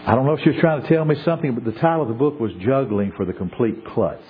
I 0.04 0.16
don't 0.16 0.26
know 0.26 0.32
if 0.32 0.40
she 0.42 0.50
was 0.50 0.59
trying 0.61 0.82
to 0.82 0.88
tell 0.88 1.04
me 1.04 1.14
something, 1.25 1.54
but 1.54 1.64
the 1.64 1.78
title 1.78 2.02
of 2.02 2.09
the 2.09 2.14
book 2.14 2.40
was 2.40 2.50
Juggling 2.61 3.12
for 3.16 3.25
the 3.25 3.32
Complete 3.32 3.87
Klutz. 3.87 4.23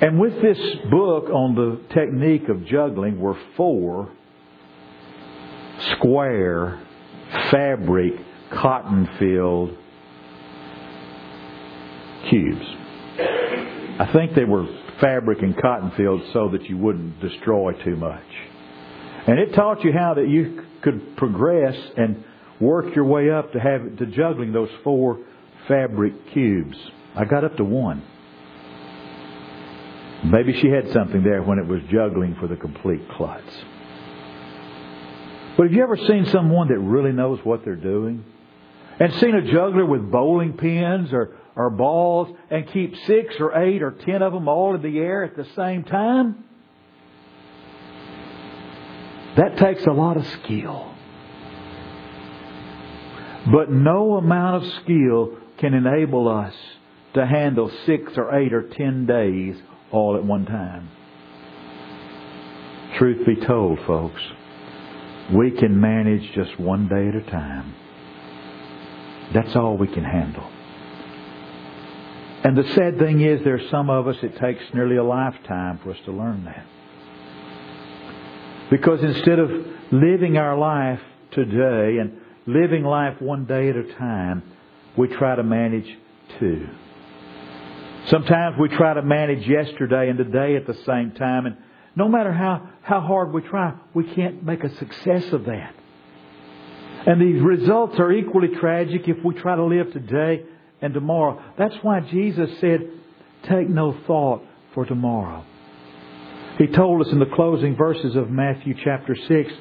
And 0.00 0.18
with 0.18 0.40
this 0.40 0.58
book 0.90 1.28
on 1.30 1.54
the 1.54 1.80
technique 1.94 2.48
of 2.48 2.64
juggling 2.66 3.20
were 3.20 3.36
four 3.56 4.10
square, 5.96 6.82
fabric, 7.50 8.14
cotton 8.50 9.08
filled 9.18 9.76
cubes. 12.30 12.66
I 14.00 14.10
think 14.12 14.34
they 14.34 14.44
were 14.44 14.66
fabric 15.00 15.42
and 15.42 15.60
cotton 15.60 15.92
filled 15.96 16.22
so 16.32 16.48
that 16.48 16.64
you 16.70 16.78
wouldn't 16.78 17.20
destroy 17.20 17.72
too 17.84 17.96
much. 17.96 18.24
And 19.26 19.38
it 19.38 19.54
taught 19.54 19.84
you 19.84 19.92
how 19.92 20.14
that 20.14 20.28
you 20.28 20.64
could 20.82 21.16
progress 21.16 21.76
and 21.96 22.24
work 22.60 22.94
your 22.94 23.04
way 23.04 23.30
up 23.30 23.52
to 23.52 23.60
have 23.60 23.96
to 23.98 24.06
juggling 24.06 24.52
those 24.52 24.70
four 24.84 25.18
fabric 25.68 26.32
cubes. 26.32 26.76
I 27.14 27.24
got 27.24 27.44
up 27.44 27.56
to 27.56 27.64
one. 27.64 28.02
Maybe 30.24 30.58
she 30.60 30.68
had 30.68 30.92
something 30.92 31.22
there 31.24 31.42
when 31.42 31.58
it 31.58 31.66
was 31.66 31.80
juggling 31.90 32.36
for 32.38 32.46
the 32.46 32.56
complete 32.56 33.02
klutz. 33.16 33.42
But 35.56 35.64
have 35.64 35.72
you 35.72 35.82
ever 35.82 35.96
seen 35.96 36.26
someone 36.26 36.68
that 36.68 36.78
really 36.78 37.12
knows 37.12 37.40
what 37.44 37.64
they're 37.64 37.74
doing? 37.76 38.24
And 39.00 39.12
seen 39.14 39.34
a 39.34 39.52
juggler 39.52 39.84
with 39.84 40.10
bowling 40.10 40.56
pins 40.56 41.12
or, 41.12 41.36
or 41.56 41.70
balls 41.70 42.34
and 42.50 42.70
keep 42.72 42.94
six 43.06 43.34
or 43.40 43.60
eight 43.60 43.82
or 43.82 43.90
ten 43.90 44.22
of 44.22 44.32
them 44.32 44.48
all 44.48 44.74
in 44.74 44.82
the 44.82 44.98
air 44.98 45.24
at 45.24 45.36
the 45.36 45.46
same 45.56 45.82
time? 45.84 46.44
That 49.36 49.56
takes 49.56 49.84
a 49.86 49.92
lot 49.92 50.16
of 50.16 50.26
skill. 50.26 50.94
But 53.50 53.70
no 53.70 54.16
amount 54.16 54.62
of 54.62 54.72
skill 54.82 55.38
can 55.58 55.74
enable 55.74 56.28
us 56.28 56.54
to 57.14 57.26
handle 57.26 57.70
six 57.86 58.12
or 58.16 58.34
eight 58.34 58.52
or 58.52 58.62
ten 58.62 59.06
days 59.06 59.56
all 59.90 60.16
at 60.16 60.24
one 60.24 60.46
time. 60.46 60.90
Truth 62.98 63.26
be 63.26 63.36
told, 63.36 63.80
folks, 63.86 64.20
we 65.32 65.50
can 65.50 65.80
manage 65.80 66.30
just 66.32 66.58
one 66.60 66.88
day 66.88 67.08
at 67.08 67.14
a 67.14 67.30
time. 67.30 67.74
That's 69.32 69.56
all 69.56 69.76
we 69.76 69.88
can 69.88 70.04
handle. 70.04 70.46
And 72.44 72.56
the 72.56 72.68
sad 72.74 72.98
thing 72.98 73.20
is, 73.20 73.42
there's 73.44 73.68
some 73.70 73.88
of 73.88 74.08
us, 74.08 74.16
it 74.22 74.36
takes 74.36 74.62
nearly 74.74 74.96
a 74.96 75.04
lifetime 75.04 75.78
for 75.82 75.90
us 75.90 75.98
to 76.04 76.12
learn 76.12 76.44
that. 76.44 76.66
Because 78.72 79.02
instead 79.02 79.38
of 79.38 79.50
living 79.92 80.38
our 80.38 80.56
life 80.56 81.00
today 81.32 81.98
and 81.98 82.18
living 82.46 82.84
life 82.84 83.20
one 83.20 83.44
day 83.44 83.68
at 83.68 83.76
a 83.76 83.82
time, 83.98 84.42
we 84.96 85.08
try 85.08 85.36
to 85.36 85.42
manage 85.42 85.86
two. 86.38 86.66
Sometimes 88.06 88.56
we 88.58 88.70
try 88.70 88.94
to 88.94 89.02
manage 89.02 89.46
yesterday 89.46 90.08
and 90.08 90.16
today 90.16 90.56
at 90.56 90.66
the 90.66 90.72
same 90.86 91.12
time, 91.12 91.44
and 91.44 91.58
no 91.96 92.08
matter 92.08 92.32
how, 92.32 92.66
how 92.80 93.02
hard 93.02 93.34
we 93.34 93.42
try, 93.42 93.74
we 93.92 94.04
can't 94.14 94.42
make 94.42 94.64
a 94.64 94.74
success 94.76 95.30
of 95.34 95.44
that. 95.44 95.74
And 97.06 97.20
the 97.20 97.40
results 97.42 97.96
are 97.98 98.10
equally 98.10 98.56
tragic 98.58 99.06
if 99.06 99.22
we 99.22 99.34
try 99.34 99.54
to 99.54 99.64
live 99.64 99.92
today 99.92 100.44
and 100.80 100.94
tomorrow. 100.94 101.42
That's 101.58 101.76
why 101.82 102.00
Jesus 102.00 102.58
said, 102.58 102.88
Take 103.42 103.68
no 103.68 103.94
thought 104.06 104.42
for 104.72 104.86
tomorrow. 104.86 105.44
He 106.62 106.68
told 106.68 107.04
us 107.04 107.10
in 107.10 107.18
the 107.18 107.26
closing 107.26 107.74
verses 107.74 108.14
of 108.14 108.30
Matthew 108.30 108.76
chapter 108.84 109.16
6, 109.16 109.52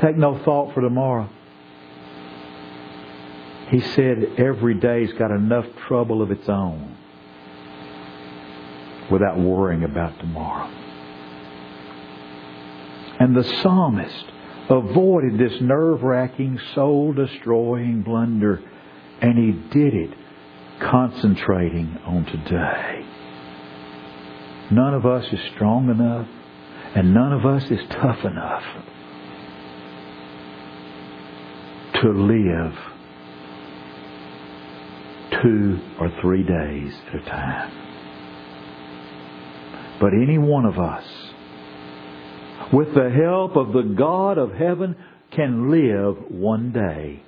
Take 0.00 0.16
no 0.16 0.38
thought 0.44 0.72
for 0.72 0.80
tomorrow. 0.80 1.28
He 3.70 3.80
said 3.80 4.24
every 4.38 4.74
day's 4.74 5.12
got 5.14 5.32
enough 5.32 5.66
trouble 5.88 6.22
of 6.22 6.30
its 6.30 6.48
own 6.48 6.96
without 9.10 9.36
worrying 9.36 9.82
about 9.82 10.16
tomorrow. 10.20 10.68
And 13.18 13.34
the 13.34 13.42
psalmist 13.42 14.26
avoided 14.70 15.38
this 15.38 15.60
nerve 15.60 16.04
wracking, 16.04 16.60
soul 16.72 17.14
destroying 17.14 18.02
blunder, 18.02 18.62
and 19.20 19.36
he 19.36 19.50
did 19.76 19.92
it 19.92 20.10
concentrating 20.78 21.98
on 22.06 22.24
today. 22.26 23.17
None 24.70 24.94
of 24.94 25.06
us 25.06 25.24
is 25.32 25.40
strong 25.54 25.88
enough, 25.88 26.28
and 26.94 27.14
none 27.14 27.32
of 27.32 27.46
us 27.46 27.62
is 27.70 27.80
tough 27.90 28.24
enough 28.24 28.62
to 32.02 32.10
live 32.10 32.74
two 35.42 35.78
or 35.98 36.10
three 36.20 36.42
days 36.42 36.92
at 37.08 37.14
a 37.14 37.24
time. 37.24 37.72
But 40.00 40.12
any 40.14 40.38
one 40.38 40.64
of 40.64 40.78
us, 40.78 41.04
with 42.72 42.94
the 42.94 43.10
help 43.10 43.56
of 43.56 43.72
the 43.72 43.94
God 43.96 44.38
of 44.38 44.52
heaven, 44.52 44.96
can 45.34 45.70
live 45.70 46.16
one 46.30 46.72
day 46.72 47.22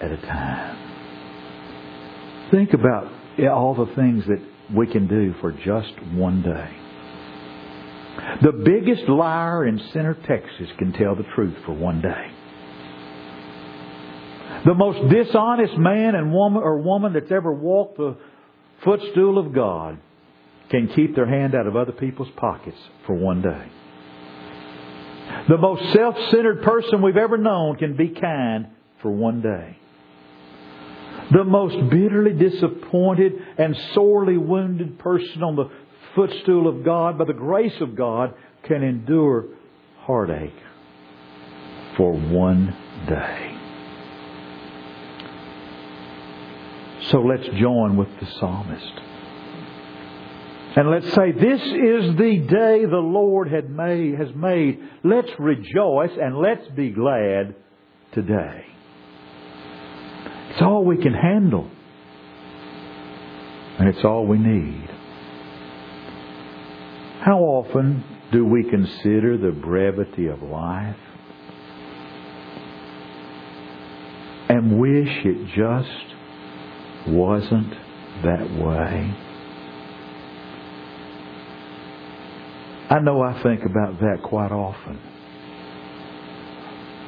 at 0.00 0.10
a 0.10 0.16
time. 0.16 0.78
Think 2.50 2.72
about 2.74 3.10
all 3.50 3.74
the 3.74 3.94
things 3.94 4.26
that 4.26 4.40
we 4.74 4.86
can 4.86 5.06
do 5.06 5.34
for 5.40 5.52
just 5.52 5.92
one 6.12 6.42
day. 6.42 6.76
The 8.42 8.52
biggest 8.52 9.08
liar 9.08 9.66
in 9.66 9.78
Center, 9.92 10.14
Texas 10.14 10.68
can 10.78 10.92
tell 10.92 11.14
the 11.14 11.24
truth 11.34 11.56
for 11.64 11.72
one 11.72 12.00
day. 12.00 12.30
The 14.64 14.74
most 14.74 15.12
dishonest 15.12 15.76
man 15.76 16.14
and 16.14 16.32
woman 16.32 16.62
or 16.62 16.78
woman 16.78 17.14
that's 17.14 17.32
ever 17.32 17.52
walked 17.52 17.96
the 17.96 18.16
footstool 18.84 19.38
of 19.38 19.52
God 19.52 19.98
can 20.70 20.88
keep 20.88 21.14
their 21.14 21.26
hand 21.26 21.54
out 21.54 21.66
of 21.66 21.76
other 21.76 21.92
people's 21.92 22.30
pockets 22.36 22.78
for 23.06 23.14
one 23.14 23.42
day. 23.42 23.68
The 25.48 25.58
most 25.58 25.92
self-centered 25.92 26.62
person 26.62 27.02
we've 27.02 27.16
ever 27.16 27.38
known 27.38 27.76
can 27.76 27.96
be 27.96 28.08
kind 28.10 28.68
for 29.00 29.10
one 29.10 29.40
day. 29.40 29.78
The 31.30 31.44
most 31.44 31.90
bitterly 31.90 32.32
disappointed 32.32 33.32
and 33.56 33.76
sorely 33.94 34.36
wounded 34.36 34.98
person 34.98 35.42
on 35.42 35.56
the 35.56 35.70
footstool 36.14 36.68
of 36.68 36.84
God, 36.84 37.18
by 37.18 37.24
the 37.24 37.32
grace 37.32 37.80
of 37.80 37.94
God, 37.94 38.34
can 38.64 38.82
endure 38.82 39.46
heartache 40.00 40.52
for 41.96 42.12
one 42.12 42.76
day. 43.06 43.58
So 47.10 47.20
let's 47.20 47.46
join 47.58 47.96
with 47.96 48.08
the 48.20 48.26
psalmist. 48.38 48.92
And 50.74 50.90
let's 50.90 51.12
say, 51.12 51.32
this 51.32 51.60
is 51.60 52.16
the 52.16 52.46
day 52.48 52.84
the 52.86 52.96
Lord 52.96 53.50
had 53.50 53.68
made, 53.68 54.14
has 54.14 54.34
made. 54.34 54.80
Let's 55.04 55.30
rejoice 55.38 56.12
and 56.18 56.38
let's 56.38 56.66
be 56.68 56.90
glad 56.90 57.54
today. 58.12 58.64
It's 60.52 60.62
all 60.62 60.84
we 60.84 60.96
can 60.96 61.14
handle. 61.14 61.68
And 63.78 63.88
it's 63.88 64.04
all 64.04 64.26
we 64.26 64.38
need. 64.38 64.88
How 67.24 67.38
often 67.38 68.04
do 68.30 68.44
we 68.46 68.68
consider 68.70 69.36
the 69.36 69.50
brevity 69.50 70.26
of 70.28 70.42
life? 70.42 70.96
and 74.52 74.78
wish 74.78 75.08
it 75.24 75.46
just 75.56 77.08
wasn't 77.08 77.72
that 78.22 78.50
way. 78.62 79.16
I 82.90 82.98
know 83.00 83.22
I 83.22 83.42
think 83.42 83.62
about 83.64 83.98
that 84.00 84.18
quite 84.22 84.52
often. 84.52 85.00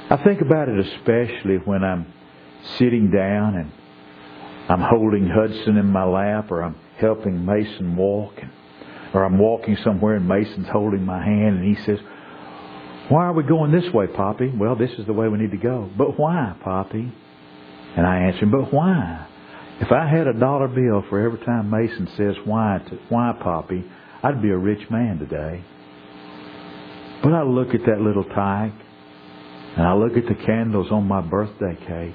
I 0.09 0.16
think 0.24 0.40
about 0.40 0.70
it 0.70 0.87
especially 0.87 1.57
when 1.66 1.85
I'm 1.85 2.07
sitting 2.79 3.11
down 3.11 3.57
and 3.57 3.72
I'm 4.68 4.81
holding 4.81 5.29
Hudson 5.29 5.77
in 5.77 5.87
my 5.87 6.05
lap 6.05 6.50
or 6.50 6.62
I'm 6.62 6.77
helping 6.98 7.44
Mason 7.44 7.96
walk 7.96 8.35
and, 8.38 8.50
or 9.12 9.24
I'm 9.24 9.38
walking 9.38 9.77
somewhere 9.85 10.16
and 10.16 10.27
Mason's 10.27 10.68
holding 10.68 11.05
my 11.05 11.22
hand 11.22 11.59
and 11.59 11.77
he 11.77 11.83
says, 11.85 11.98
why 13.09 13.24
are 13.24 13.33
we 13.35 13.42
going 13.42 13.70
this 13.70 13.92
way, 13.92 14.07
Poppy? 14.07 14.48
Well, 14.48 14.77
this 14.77 14.90
is 14.92 15.05
the 15.07 15.12
way 15.12 15.29
we 15.29 15.38
need 15.38 15.50
to 15.50 15.59
go. 15.59 15.90
But 15.96 16.18
why, 16.18 16.57
Poppy? 16.62 17.12
And 17.96 18.07
I 18.07 18.20
answer 18.20 18.40
him, 18.40 18.50
but 18.50 18.72
why? 18.72 19.27
If 19.81 19.92
I 19.92 20.07
had 20.07 20.27
a 20.27 20.33
dollar 20.33 20.68
bill 20.68 21.05
for 21.09 21.20
every 21.20 21.44
time 21.44 21.68
Mason 21.68 22.09
says 22.16 22.37
why, 22.44 22.81
to, 22.88 22.98
why, 23.11 23.37
Poppy, 23.40 23.85
I'd 24.22 24.40
be 24.40 24.50
a 24.50 24.57
rich 24.57 24.88
man 24.90 25.18
today. 25.18 25.62
But 27.22 27.35
I 27.35 27.42
look 27.42 27.74
at 27.74 27.85
that 27.87 28.00
little 28.00 28.24
tyke, 28.24 28.72
and 29.77 29.87
I 29.87 29.94
look 29.94 30.16
at 30.16 30.27
the 30.27 30.35
candles 30.46 30.90
on 30.90 31.07
my 31.07 31.20
birthday 31.20 31.77
cake, 31.87 32.14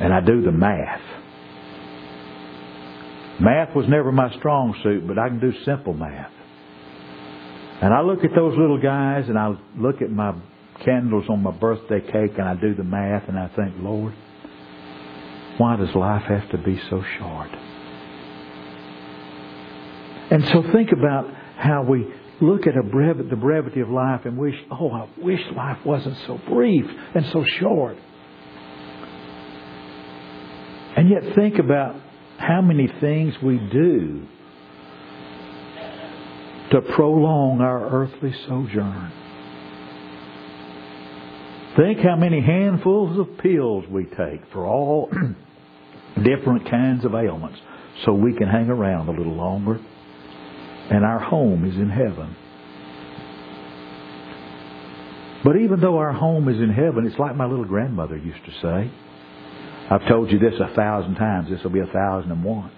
and 0.00 0.12
I 0.12 0.20
do 0.20 0.42
the 0.42 0.52
math. 0.52 1.00
Math 3.40 3.74
was 3.74 3.86
never 3.88 4.10
my 4.10 4.34
strong 4.36 4.74
suit, 4.82 5.06
but 5.06 5.18
I 5.18 5.28
can 5.28 5.40
do 5.40 5.52
simple 5.64 5.94
math. 5.94 6.32
And 7.80 7.94
I 7.94 8.00
look 8.00 8.24
at 8.24 8.34
those 8.34 8.56
little 8.58 8.80
guys, 8.80 9.28
and 9.28 9.38
I 9.38 9.54
look 9.76 10.02
at 10.02 10.10
my 10.10 10.34
candles 10.84 11.26
on 11.28 11.42
my 11.42 11.52
birthday 11.52 12.00
cake, 12.00 12.32
and 12.36 12.48
I 12.48 12.54
do 12.54 12.74
the 12.74 12.82
math, 12.82 13.28
and 13.28 13.38
I 13.38 13.48
think, 13.48 13.74
Lord, 13.78 14.14
why 15.58 15.76
does 15.76 15.94
life 15.94 16.24
have 16.24 16.50
to 16.50 16.58
be 16.58 16.80
so 16.90 17.02
short? 17.18 17.50
And 20.30 20.44
so 20.48 20.62
think 20.72 20.90
about 20.92 21.32
how 21.56 21.82
we 21.82 22.06
look 22.40 22.66
at 22.66 22.74
brev- 22.74 23.30
the 23.30 23.36
brevity 23.36 23.80
of 23.80 23.88
life 23.88 24.22
and 24.24 24.36
wish, 24.36 24.54
oh, 24.70 24.90
I 24.90 25.08
wish 25.18 25.40
life 25.54 25.78
wasn't 25.84 26.16
so 26.26 26.38
brief 26.48 26.86
and 27.14 27.26
so 27.26 27.44
short. 27.60 27.96
And 31.08 31.24
yet 31.24 31.34
think 31.34 31.58
about 31.58 31.96
how 32.36 32.60
many 32.60 32.86
things 33.00 33.32
we 33.42 33.56
do 33.56 34.26
to 36.70 36.82
prolong 36.94 37.62
our 37.62 38.02
earthly 38.02 38.34
sojourn. 38.46 39.10
Think 41.78 42.00
how 42.00 42.16
many 42.16 42.42
handfuls 42.42 43.18
of 43.18 43.38
pills 43.38 43.86
we 43.90 44.04
take 44.04 44.52
for 44.52 44.66
all 44.66 45.10
different 46.22 46.70
kinds 46.70 47.06
of 47.06 47.14
ailments 47.14 47.58
so 48.04 48.12
we 48.12 48.34
can 48.34 48.48
hang 48.48 48.68
around 48.68 49.08
a 49.08 49.12
little 49.12 49.34
longer 49.34 49.80
and 50.90 51.06
our 51.06 51.20
home 51.20 51.64
is 51.64 51.76
in 51.76 51.88
heaven. 51.88 52.36
But 55.42 55.56
even 55.56 55.80
though 55.80 55.96
our 55.96 56.12
home 56.12 56.50
is 56.50 56.58
in 56.58 56.70
heaven, 56.70 57.06
it's 57.06 57.18
like 57.18 57.34
my 57.34 57.46
little 57.46 57.64
grandmother 57.64 58.18
used 58.18 58.44
to 58.44 58.52
say. 58.60 59.07
I've 59.90 60.06
told 60.06 60.30
you 60.30 60.38
this 60.38 60.54
a 60.60 60.74
thousand 60.74 61.14
times. 61.14 61.48
This 61.48 61.62
will 61.62 61.70
be 61.70 61.80
a 61.80 61.86
thousand 61.86 62.30
and 62.30 62.44
one. 62.44 62.70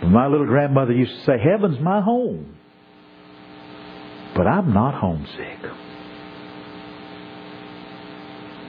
But 0.00 0.08
my 0.08 0.26
little 0.26 0.46
grandmother 0.46 0.92
used 0.92 1.12
to 1.12 1.24
say, 1.24 1.38
Heaven's 1.38 1.78
my 1.80 2.00
home. 2.00 2.56
But 4.34 4.46
I'm 4.46 4.72
not 4.72 4.94
homesick. 4.94 5.58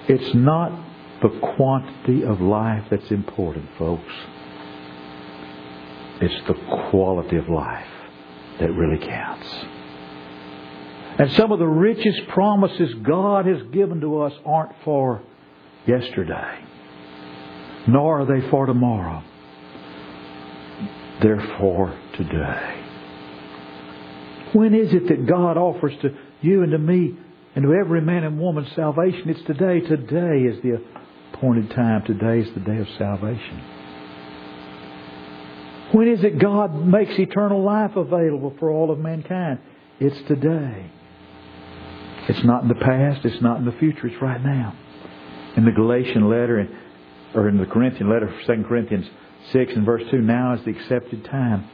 It's 0.10 0.34
not 0.36 0.72
the 1.22 1.30
quantity 1.56 2.24
of 2.24 2.40
life 2.40 2.86
that's 2.90 3.12
important, 3.12 3.70
folks. 3.78 4.14
It's 6.22 6.48
the 6.48 6.54
quality 6.90 7.38
of 7.38 7.50
life 7.50 7.88
that 8.60 8.72
really 8.72 9.06
counts. 9.06 9.48
And 11.20 11.32
some 11.34 11.52
of 11.52 11.60
the 11.60 11.68
richest 11.68 12.28
promises 12.30 12.94
God 13.04 13.46
has 13.46 13.62
given 13.72 14.02
to 14.02 14.22
us 14.22 14.34
aren't 14.46 14.74
for 14.84 15.22
yesterday, 15.88 16.60
nor 17.88 18.21
are 18.21 18.26
they 18.26 18.47
for 18.50 18.65
tomorrow. 18.65 19.23
They're 21.21 21.56
for 21.58 21.97
today. 22.15 22.84
When 24.54 24.73
is 24.73 24.93
it 24.93 25.08
that 25.08 25.26
God 25.26 25.58
offers 25.58 25.93
to 26.02 26.15
you 26.41 26.63
and 26.63 26.71
to 26.71 26.78
me 26.78 27.17
and 27.56 27.63
to 27.63 27.73
every 27.73 28.02
man 28.02 28.23
and 28.23 28.39
woman 28.39 28.67
salvation? 28.76 29.30
It's 29.30 29.43
today. 29.43 29.80
Today 29.82 30.41
is 30.47 30.62
the 30.62 30.82
appointed 31.34 31.71
time. 31.71 32.04
Today 32.06 32.39
is 32.39 32.54
the 32.54 32.60
day 32.60 32.78
of 32.78 32.88
salvation. 32.97 33.63
When 35.91 36.08
is 36.08 36.23
it 36.23 36.38
God 36.38 36.86
makes 36.86 37.17
eternal 37.17 37.63
life 37.63 37.95
available 37.95 38.54
for 38.60 38.69
all 38.69 38.91
of 38.91 39.00
mankind? 39.00 39.60
It's 40.00 40.17
today. 40.28 40.91
It's 42.30 42.43
not 42.43 42.63
in 42.63 42.67
the 42.67 42.76
past. 42.76 43.26
It's 43.26 43.41
not 43.41 43.58
in 43.58 43.65
the 43.65 43.71
future. 43.73 44.08
It's 44.08 44.21
right 44.21 44.43
now. 44.43 44.76
In 45.58 45.65
the 45.65 45.72
Galatian 45.72 46.30
letter, 46.30 46.67
or 47.34 47.50
in 47.50 47.58
the 47.58 47.65
Corinthian 47.65 48.10
letter, 48.10 48.32
2 48.46 48.63
Corinthians 48.67 49.08
6 49.52 49.74
and 49.74 49.86
verse 49.86 50.04
2, 50.12 50.22
now 50.22 50.54
is 50.54 50.63
the 50.63 50.72
accepted 50.72 51.26
time. 51.26 51.67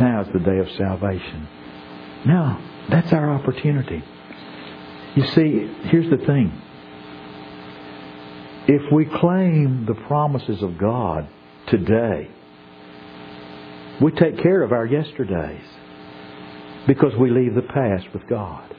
Now 0.00 0.22
is 0.22 0.28
the 0.32 0.38
day 0.40 0.58
of 0.58 0.68
salvation. 0.78 1.46
Now, 2.24 2.58
that's 2.88 3.12
our 3.12 3.30
opportunity. 3.30 4.02
You 5.14 5.26
see, 5.26 5.70
here's 5.90 6.08
the 6.10 6.24
thing. 6.24 6.52
If 8.66 8.90
we 8.90 9.04
claim 9.04 9.84
the 9.86 9.94
promises 10.06 10.62
of 10.62 10.78
God 10.78 11.28
today, 11.66 12.30
we 14.00 14.10
take 14.12 14.38
care 14.38 14.62
of 14.62 14.72
our 14.72 14.86
yesterdays 14.86 15.66
because 16.86 17.14
we 17.16 17.30
leave 17.30 17.54
the 17.54 17.62
past 17.62 18.06
with 18.14 18.26
God. 18.26 18.74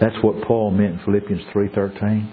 That's 0.00 0.22
what 0.22 0.42
Paul 0.42 0.72
meant 0.72 0.94
in 0.94 1.04
Philippians 1.04 1.44
3:13. 1.52 2.28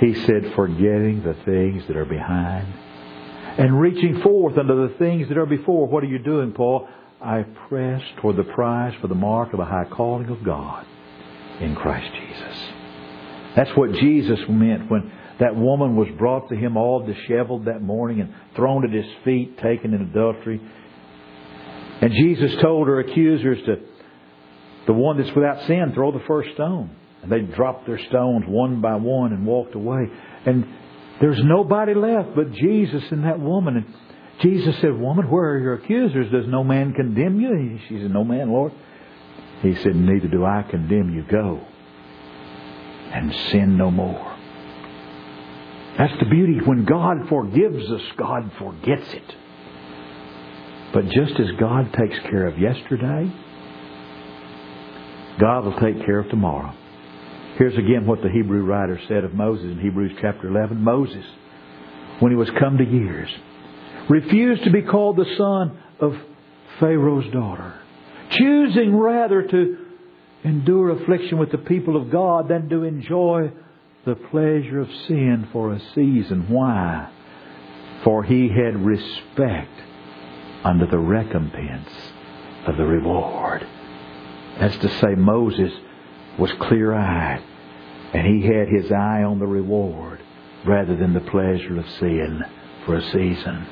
He 0.00 0.14
said, 0.14 0.52
"Forgetting 0.54 1.22
the 1.22 1.34
things 1.44 1.86
that 1.86 1.96
are 1.96 2.04
behind 2.04 2.66
and 3.58 3.80
reaching 3.80 4.18
forth 4.20 4.58
unto 4.58 4.88
the 4.88 4.94
things 4.94 5.28
that 5.28 5.38
are 5.38 5.46
before." 5.46 5.86
What 5.86 6.04
are 6.04 6.08
you 6.08 6.18
doing, 6.18 6.52
Paul? 6.52 6.86
I 7.22 7.44
press 7.68 8.02
toward 8.16 8.36
the 8.36 8.44
prize 8.44 8.94
for 9.00 9.08
the 9.08 9.14
mark 9.14 9.52
of 9.52 9.58
the 9.58 9.64
high 9.64 9.86
calling 9.88 10.28
of 10.28 10.44
God 10.44 10.84
in 11.60 11.74
Christ 11.74 12.12
Jesus. 12.12 12.72
That's 13.54 13.74
what 13.74 13.92
Jesus 13.92 14.38
meant 14.50 14.90
when 14.90 15.10
that 15.38 15.56
woman 15.56 15.96
was 15.96 16.08
brought 16.18 16.50
to 16.50 16.56
him 16.56 16.76
all 16.76 17.00
disheveled 17.00 17.64
that 17.64 17.82
morning 17.82 18.20
and 18.20 18.34
thrown 18.54 18.84
at 18.84 18.92
his 18.92 19.10
feet, 19.24 19.58
taken 19.58 19.94
in 19.94 20.02
adultery. 20.02 20.60
And 22.02 22.12
Jesus 22.12 22.54
told 22.56 22.86
her 22.88 23.00
accusers 23.00 23.62
to, 23.64 23.78
the 24.86 24.92
one 24.92 25.16
that's 25.16 25.34
without 25.34 25.62
sin, 25.62 25.92
throw 25.94 26.12
the 26.12 26.20
first 26.20 26.52
stone. 26.52 26.90
And 27.26 27.32
they 27.32 27.54
dropped 27.54 27.86
their 27.86 27.98
stones 28.08 28.44
one 28.46 28.80
by 28.80 28.94
one 28.94 29.32
and 29.32 29.44
walked 29.44 29.74
away. 29.74 30.06
And 30.44 30.64
there's 31.20 31.42
nobody 31.42 31.94
left 31.94 32.36
but 32.36 32.52
Jesus 32.52 33.02
and 33.10 33.24
that 33.24 33.40
woman. 33.40 33.76
And 33.76 33.94
Jesus 34.42 34.76
said, 34.80 34.96
Woman, 34.96 35.28
where 35.28 35.54
are 35.54 35.58
your 35.58 35.74
accusers? 35.74 36.30
Does 36.30 36.46
no 36.46 36.62
man 36.62 36.92
condemn 36.92 37.40
you? 37.40 37.80
She 37.88 38.00
said, 38.00 38.12
No 38.12 38.22
man, 38.22 38.50
Lord. 38.50 38.72
He 39.62 39.74
said, 39.76 39.96
Neither 39.96 40.28
do 40.28 40.44
I 40.44 40.62
condemn 40.70 41.14
you. 41.14 41.24
Go 41.28 41.66
and 43.12 43.34
sin 43.50 43.76
no 43.76 43.90
more. 43.90 44.36
That's 45.98 46.16
the 46.20 46.26
beauty. 46.26 46.60
When 46.64 46.84
God 46.84 47.28
forgives 47.28 47.90
us, 47.90 48.02
God 48.16 48.52
forgets 48.58 49.12
it. 49.14 49.34
But 50.92 51.06
just 51.06 51.40
as 51.40 51.50
God 51.58 51.92
takes 51.92 52.18
care 52.30 52.46
of 52.46 52.56
yesterday, 52.58 53.32
God 55.40 55.64
will 55.64 55.80
take 55.80 56.04
care 56.04 56.20
of 56.20 56.28
tomorrow. 56.28 56.72
Here's 57.56 57.76
again 57.78 58.06
what 58.06 58.20
the 58.22 58.28
Hebrew 58.28 58.64
writer 58.64 59.00
said 59.08 59.24
of 59.24 59.32
Moses 59.32 59.64
in 59.64 59.80
Hebrews 59.80 60.12
chapter 60.20 60.48
11. 60.48 60.78
Moses, 60.78 61.24
when 62.20 62.30
he 62.30 62.36
was 62.36 62.50
come 62.58 62.76
to 62.76 62.84
years, 62.84 63.30
refused 64.10 64.64
to 64.64 64.70
be 64.70 64.82
called 64.82 65.16
the 65.16 65.34
son 65.38 65.78
of 65.98 66.14
Pharaoh's 66.78 67.32
daughter, 67.32 67.74
choosing 68.30 68.94
rather 68.94 69.42
to 69.42 69.78
endure 70.44 70.90
affliction 70.90 71.38
with 71.38 71.50
the 71.50 71.56
people 71.56 71.96
of 71.96 72.10
God 72.10 72.48
than 72.48 72.68
to 72.68 72.84
enjoy 72.84 73.50
the 74.04 74.16
pleasure 74.16 74.80
of 74.80 74.88
sin 75.08 75.48
for 75.50 75.72
a 75.72 75.80
season. 75.94 76.50
Why? 76.50 77.10
For 78.04 78.22
he 78.22 78.50
had 78.50 78.84
respect 78.84 79.72
unto 80.62 80.86
the 80.86 80.98
recompense 80.98 81.88
of 82.66 82.76
the 82.76 82.84
reward. 82.84 83.66
That's 84.60 84.76
to 84.76 84.90
say, 85.00 85.14
Moses 85.16 85.72
was 86.38 86.50
clear 86.60 86.94
eyed 86.94 87.42
and 88.12 88.26
he 88.26 88.46
had 88.46 88.68
his 88.68 88.90
eye 88.92 89.22
on 89.22 89.38
the 89.38 89.46
reward 89.46 90.20
rather 90.66 90.96
than 90.96 91.12
the 91.14 91.20
pleasure 91.20 91.78
of 91.78 91.84
sin 91.98 92.42
for 92.84 92.96
a 92.96 93.02
season. 93.02 93.66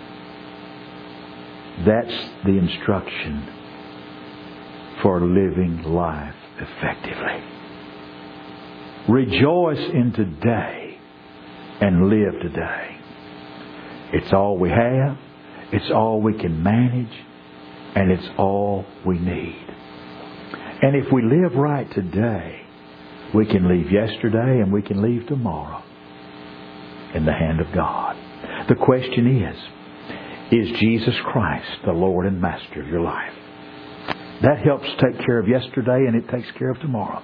That's 1.87 2.29
the 2.45 2.57
instruction 2.57 3.49
for 5.03 5.21
living 5.21 5.83
life 5.83 6.35
effectively. 6.59 7.43
Rejoice 9.09 9.91
in 9.93 10.13
today 10.15 10.99
and 11.81 12.09
live 12.09 12.41
today. 12.41 12.97
It's 14.13 14.33
all 14.33 14.57
we 14.57 14.71
have. 14.71 15.19
It's 15.73 15.91
all 15.91 16.21
we 16.23 16.39
can 16.39 16.63
manage. 16.63 17.13
And 17.97 18.11
it's 18.11 18.29
all 18.39 18.85
we 19.05 19.19
need. 19.19 19.74
And 20.85 20.97
if 20.97 21.11
we 21.11 21.23
live 21.23 21.55
right 21.55 21.91
today, 21.93 22.61
we 23.35 23.47
can 23.47 23.71
leave 23.71 23.91
yesterday 23.91 24.61
and 24.61 24.71
we 24.71 24.83
can 24.83 25.01
leave 25.01 25.27
tomorrow 25.27 25.83
in 27.15 27.25
the 27.25 27.33
hand 27.33 27.59
of 27.61 27.73
God. 27.75 28.15
The 28.69 28.75
question 28.75 29.43
is, 29.43 29.57
is 30.53 30.79
Jesus 30.81 31.15
Christ 31.25 31.71
the 31.87 31.93
Lord 31.93 32.27
and 32.27 32.39
Master 32.39 32.83
of 32.83 32.89
your 32.89 33.01
life? 33.01 33.33
That 34.43 34.59
helps 34.63 34.85
take 35.01 35.25
care 35.25 35.39
of 35.39 35.49
yesterday 35.49 36.05
and 36.07 36.17
it 36.17 36.29
takes 36.29 36.51
care 36.59 36.73
of 36.73 36.79
tomorrow. 36.81 37.23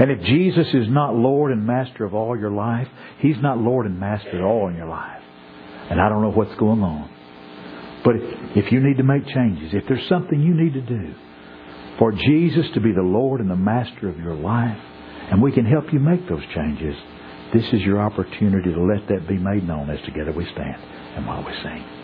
And 0.00 0.10
if 0.10 0.22
Jesus 0.22 0.66
is 0.74 0.88
not 0.88 1.14
Lord 1.14 1.52
and 1.52 1.64
Master 1.64 2.04
of 2.04 2.14
all 2.14 2.36
your 2.36 2.50
life, 2.50 2.88
He's 3.20 3.40
not 3.40 3.58
Lord 3.58 3.86
and 3.86 4.00
Master 4.00 4.38
at 4.38 4.42
all 4.42 4.66
in 4.66 4.74
your 4.74 4.88
life. 4.88 5.22
And 5.88 6.00
I 6.00 6.08
don't 6.08 6.20
know 6.20 6.32
what's 6.32 6.58
going 6.58 6.82
on. 6.82 7.08
But 8.02 8.16
if, 8.16 8.64
if 8.64 8.72
you 8.72 8.80
need 8.80 8.96
to 8.96 9.04
make 9.04 9.24
changes, 9.28 9.70
if 9.72 9.84
there's 9.86 10.08
something 10.08 10.42
you 10.42 10.52
need 10.52 10.72
to 10.72 10.80
do 10.80 11.14
for 11.98 12.12
Jesus 12.12 12.66
to 12.74 12.80
be 12.80 12.92
the 12.92 13.02
Lord 13.02 13.40
and 13.40 13.50
the 13.50 13.56
Master 13.56 14.08
of 14.08 14.18
your 14.18 14.34
life, 14.34 14.78
and 15.30 15.42
we 15.42 15.52
can 15.52 15.64
help 15.64 15.92
you 15.92 15.98
make 15.98 16.28
those 16.28 16.44
changes, 16.54 16.94
this 17.54 17.64
is 17.72 17.82
your 17.82 18.00
opportunity 18.00 18.72
to 18.72 18.80
let 18.80 19.08
that 19.08 19.28
be 19.28 19.38
made 19.38 19.66
known 19.66 19.90
as 19.90 20.04
together 20.04 20.32
we 20.32 20.44
stand 20.52 20.82
and 21.16 21.26
while 21.26 21.44
we 21.44 21.52
sing. 21.62 21.95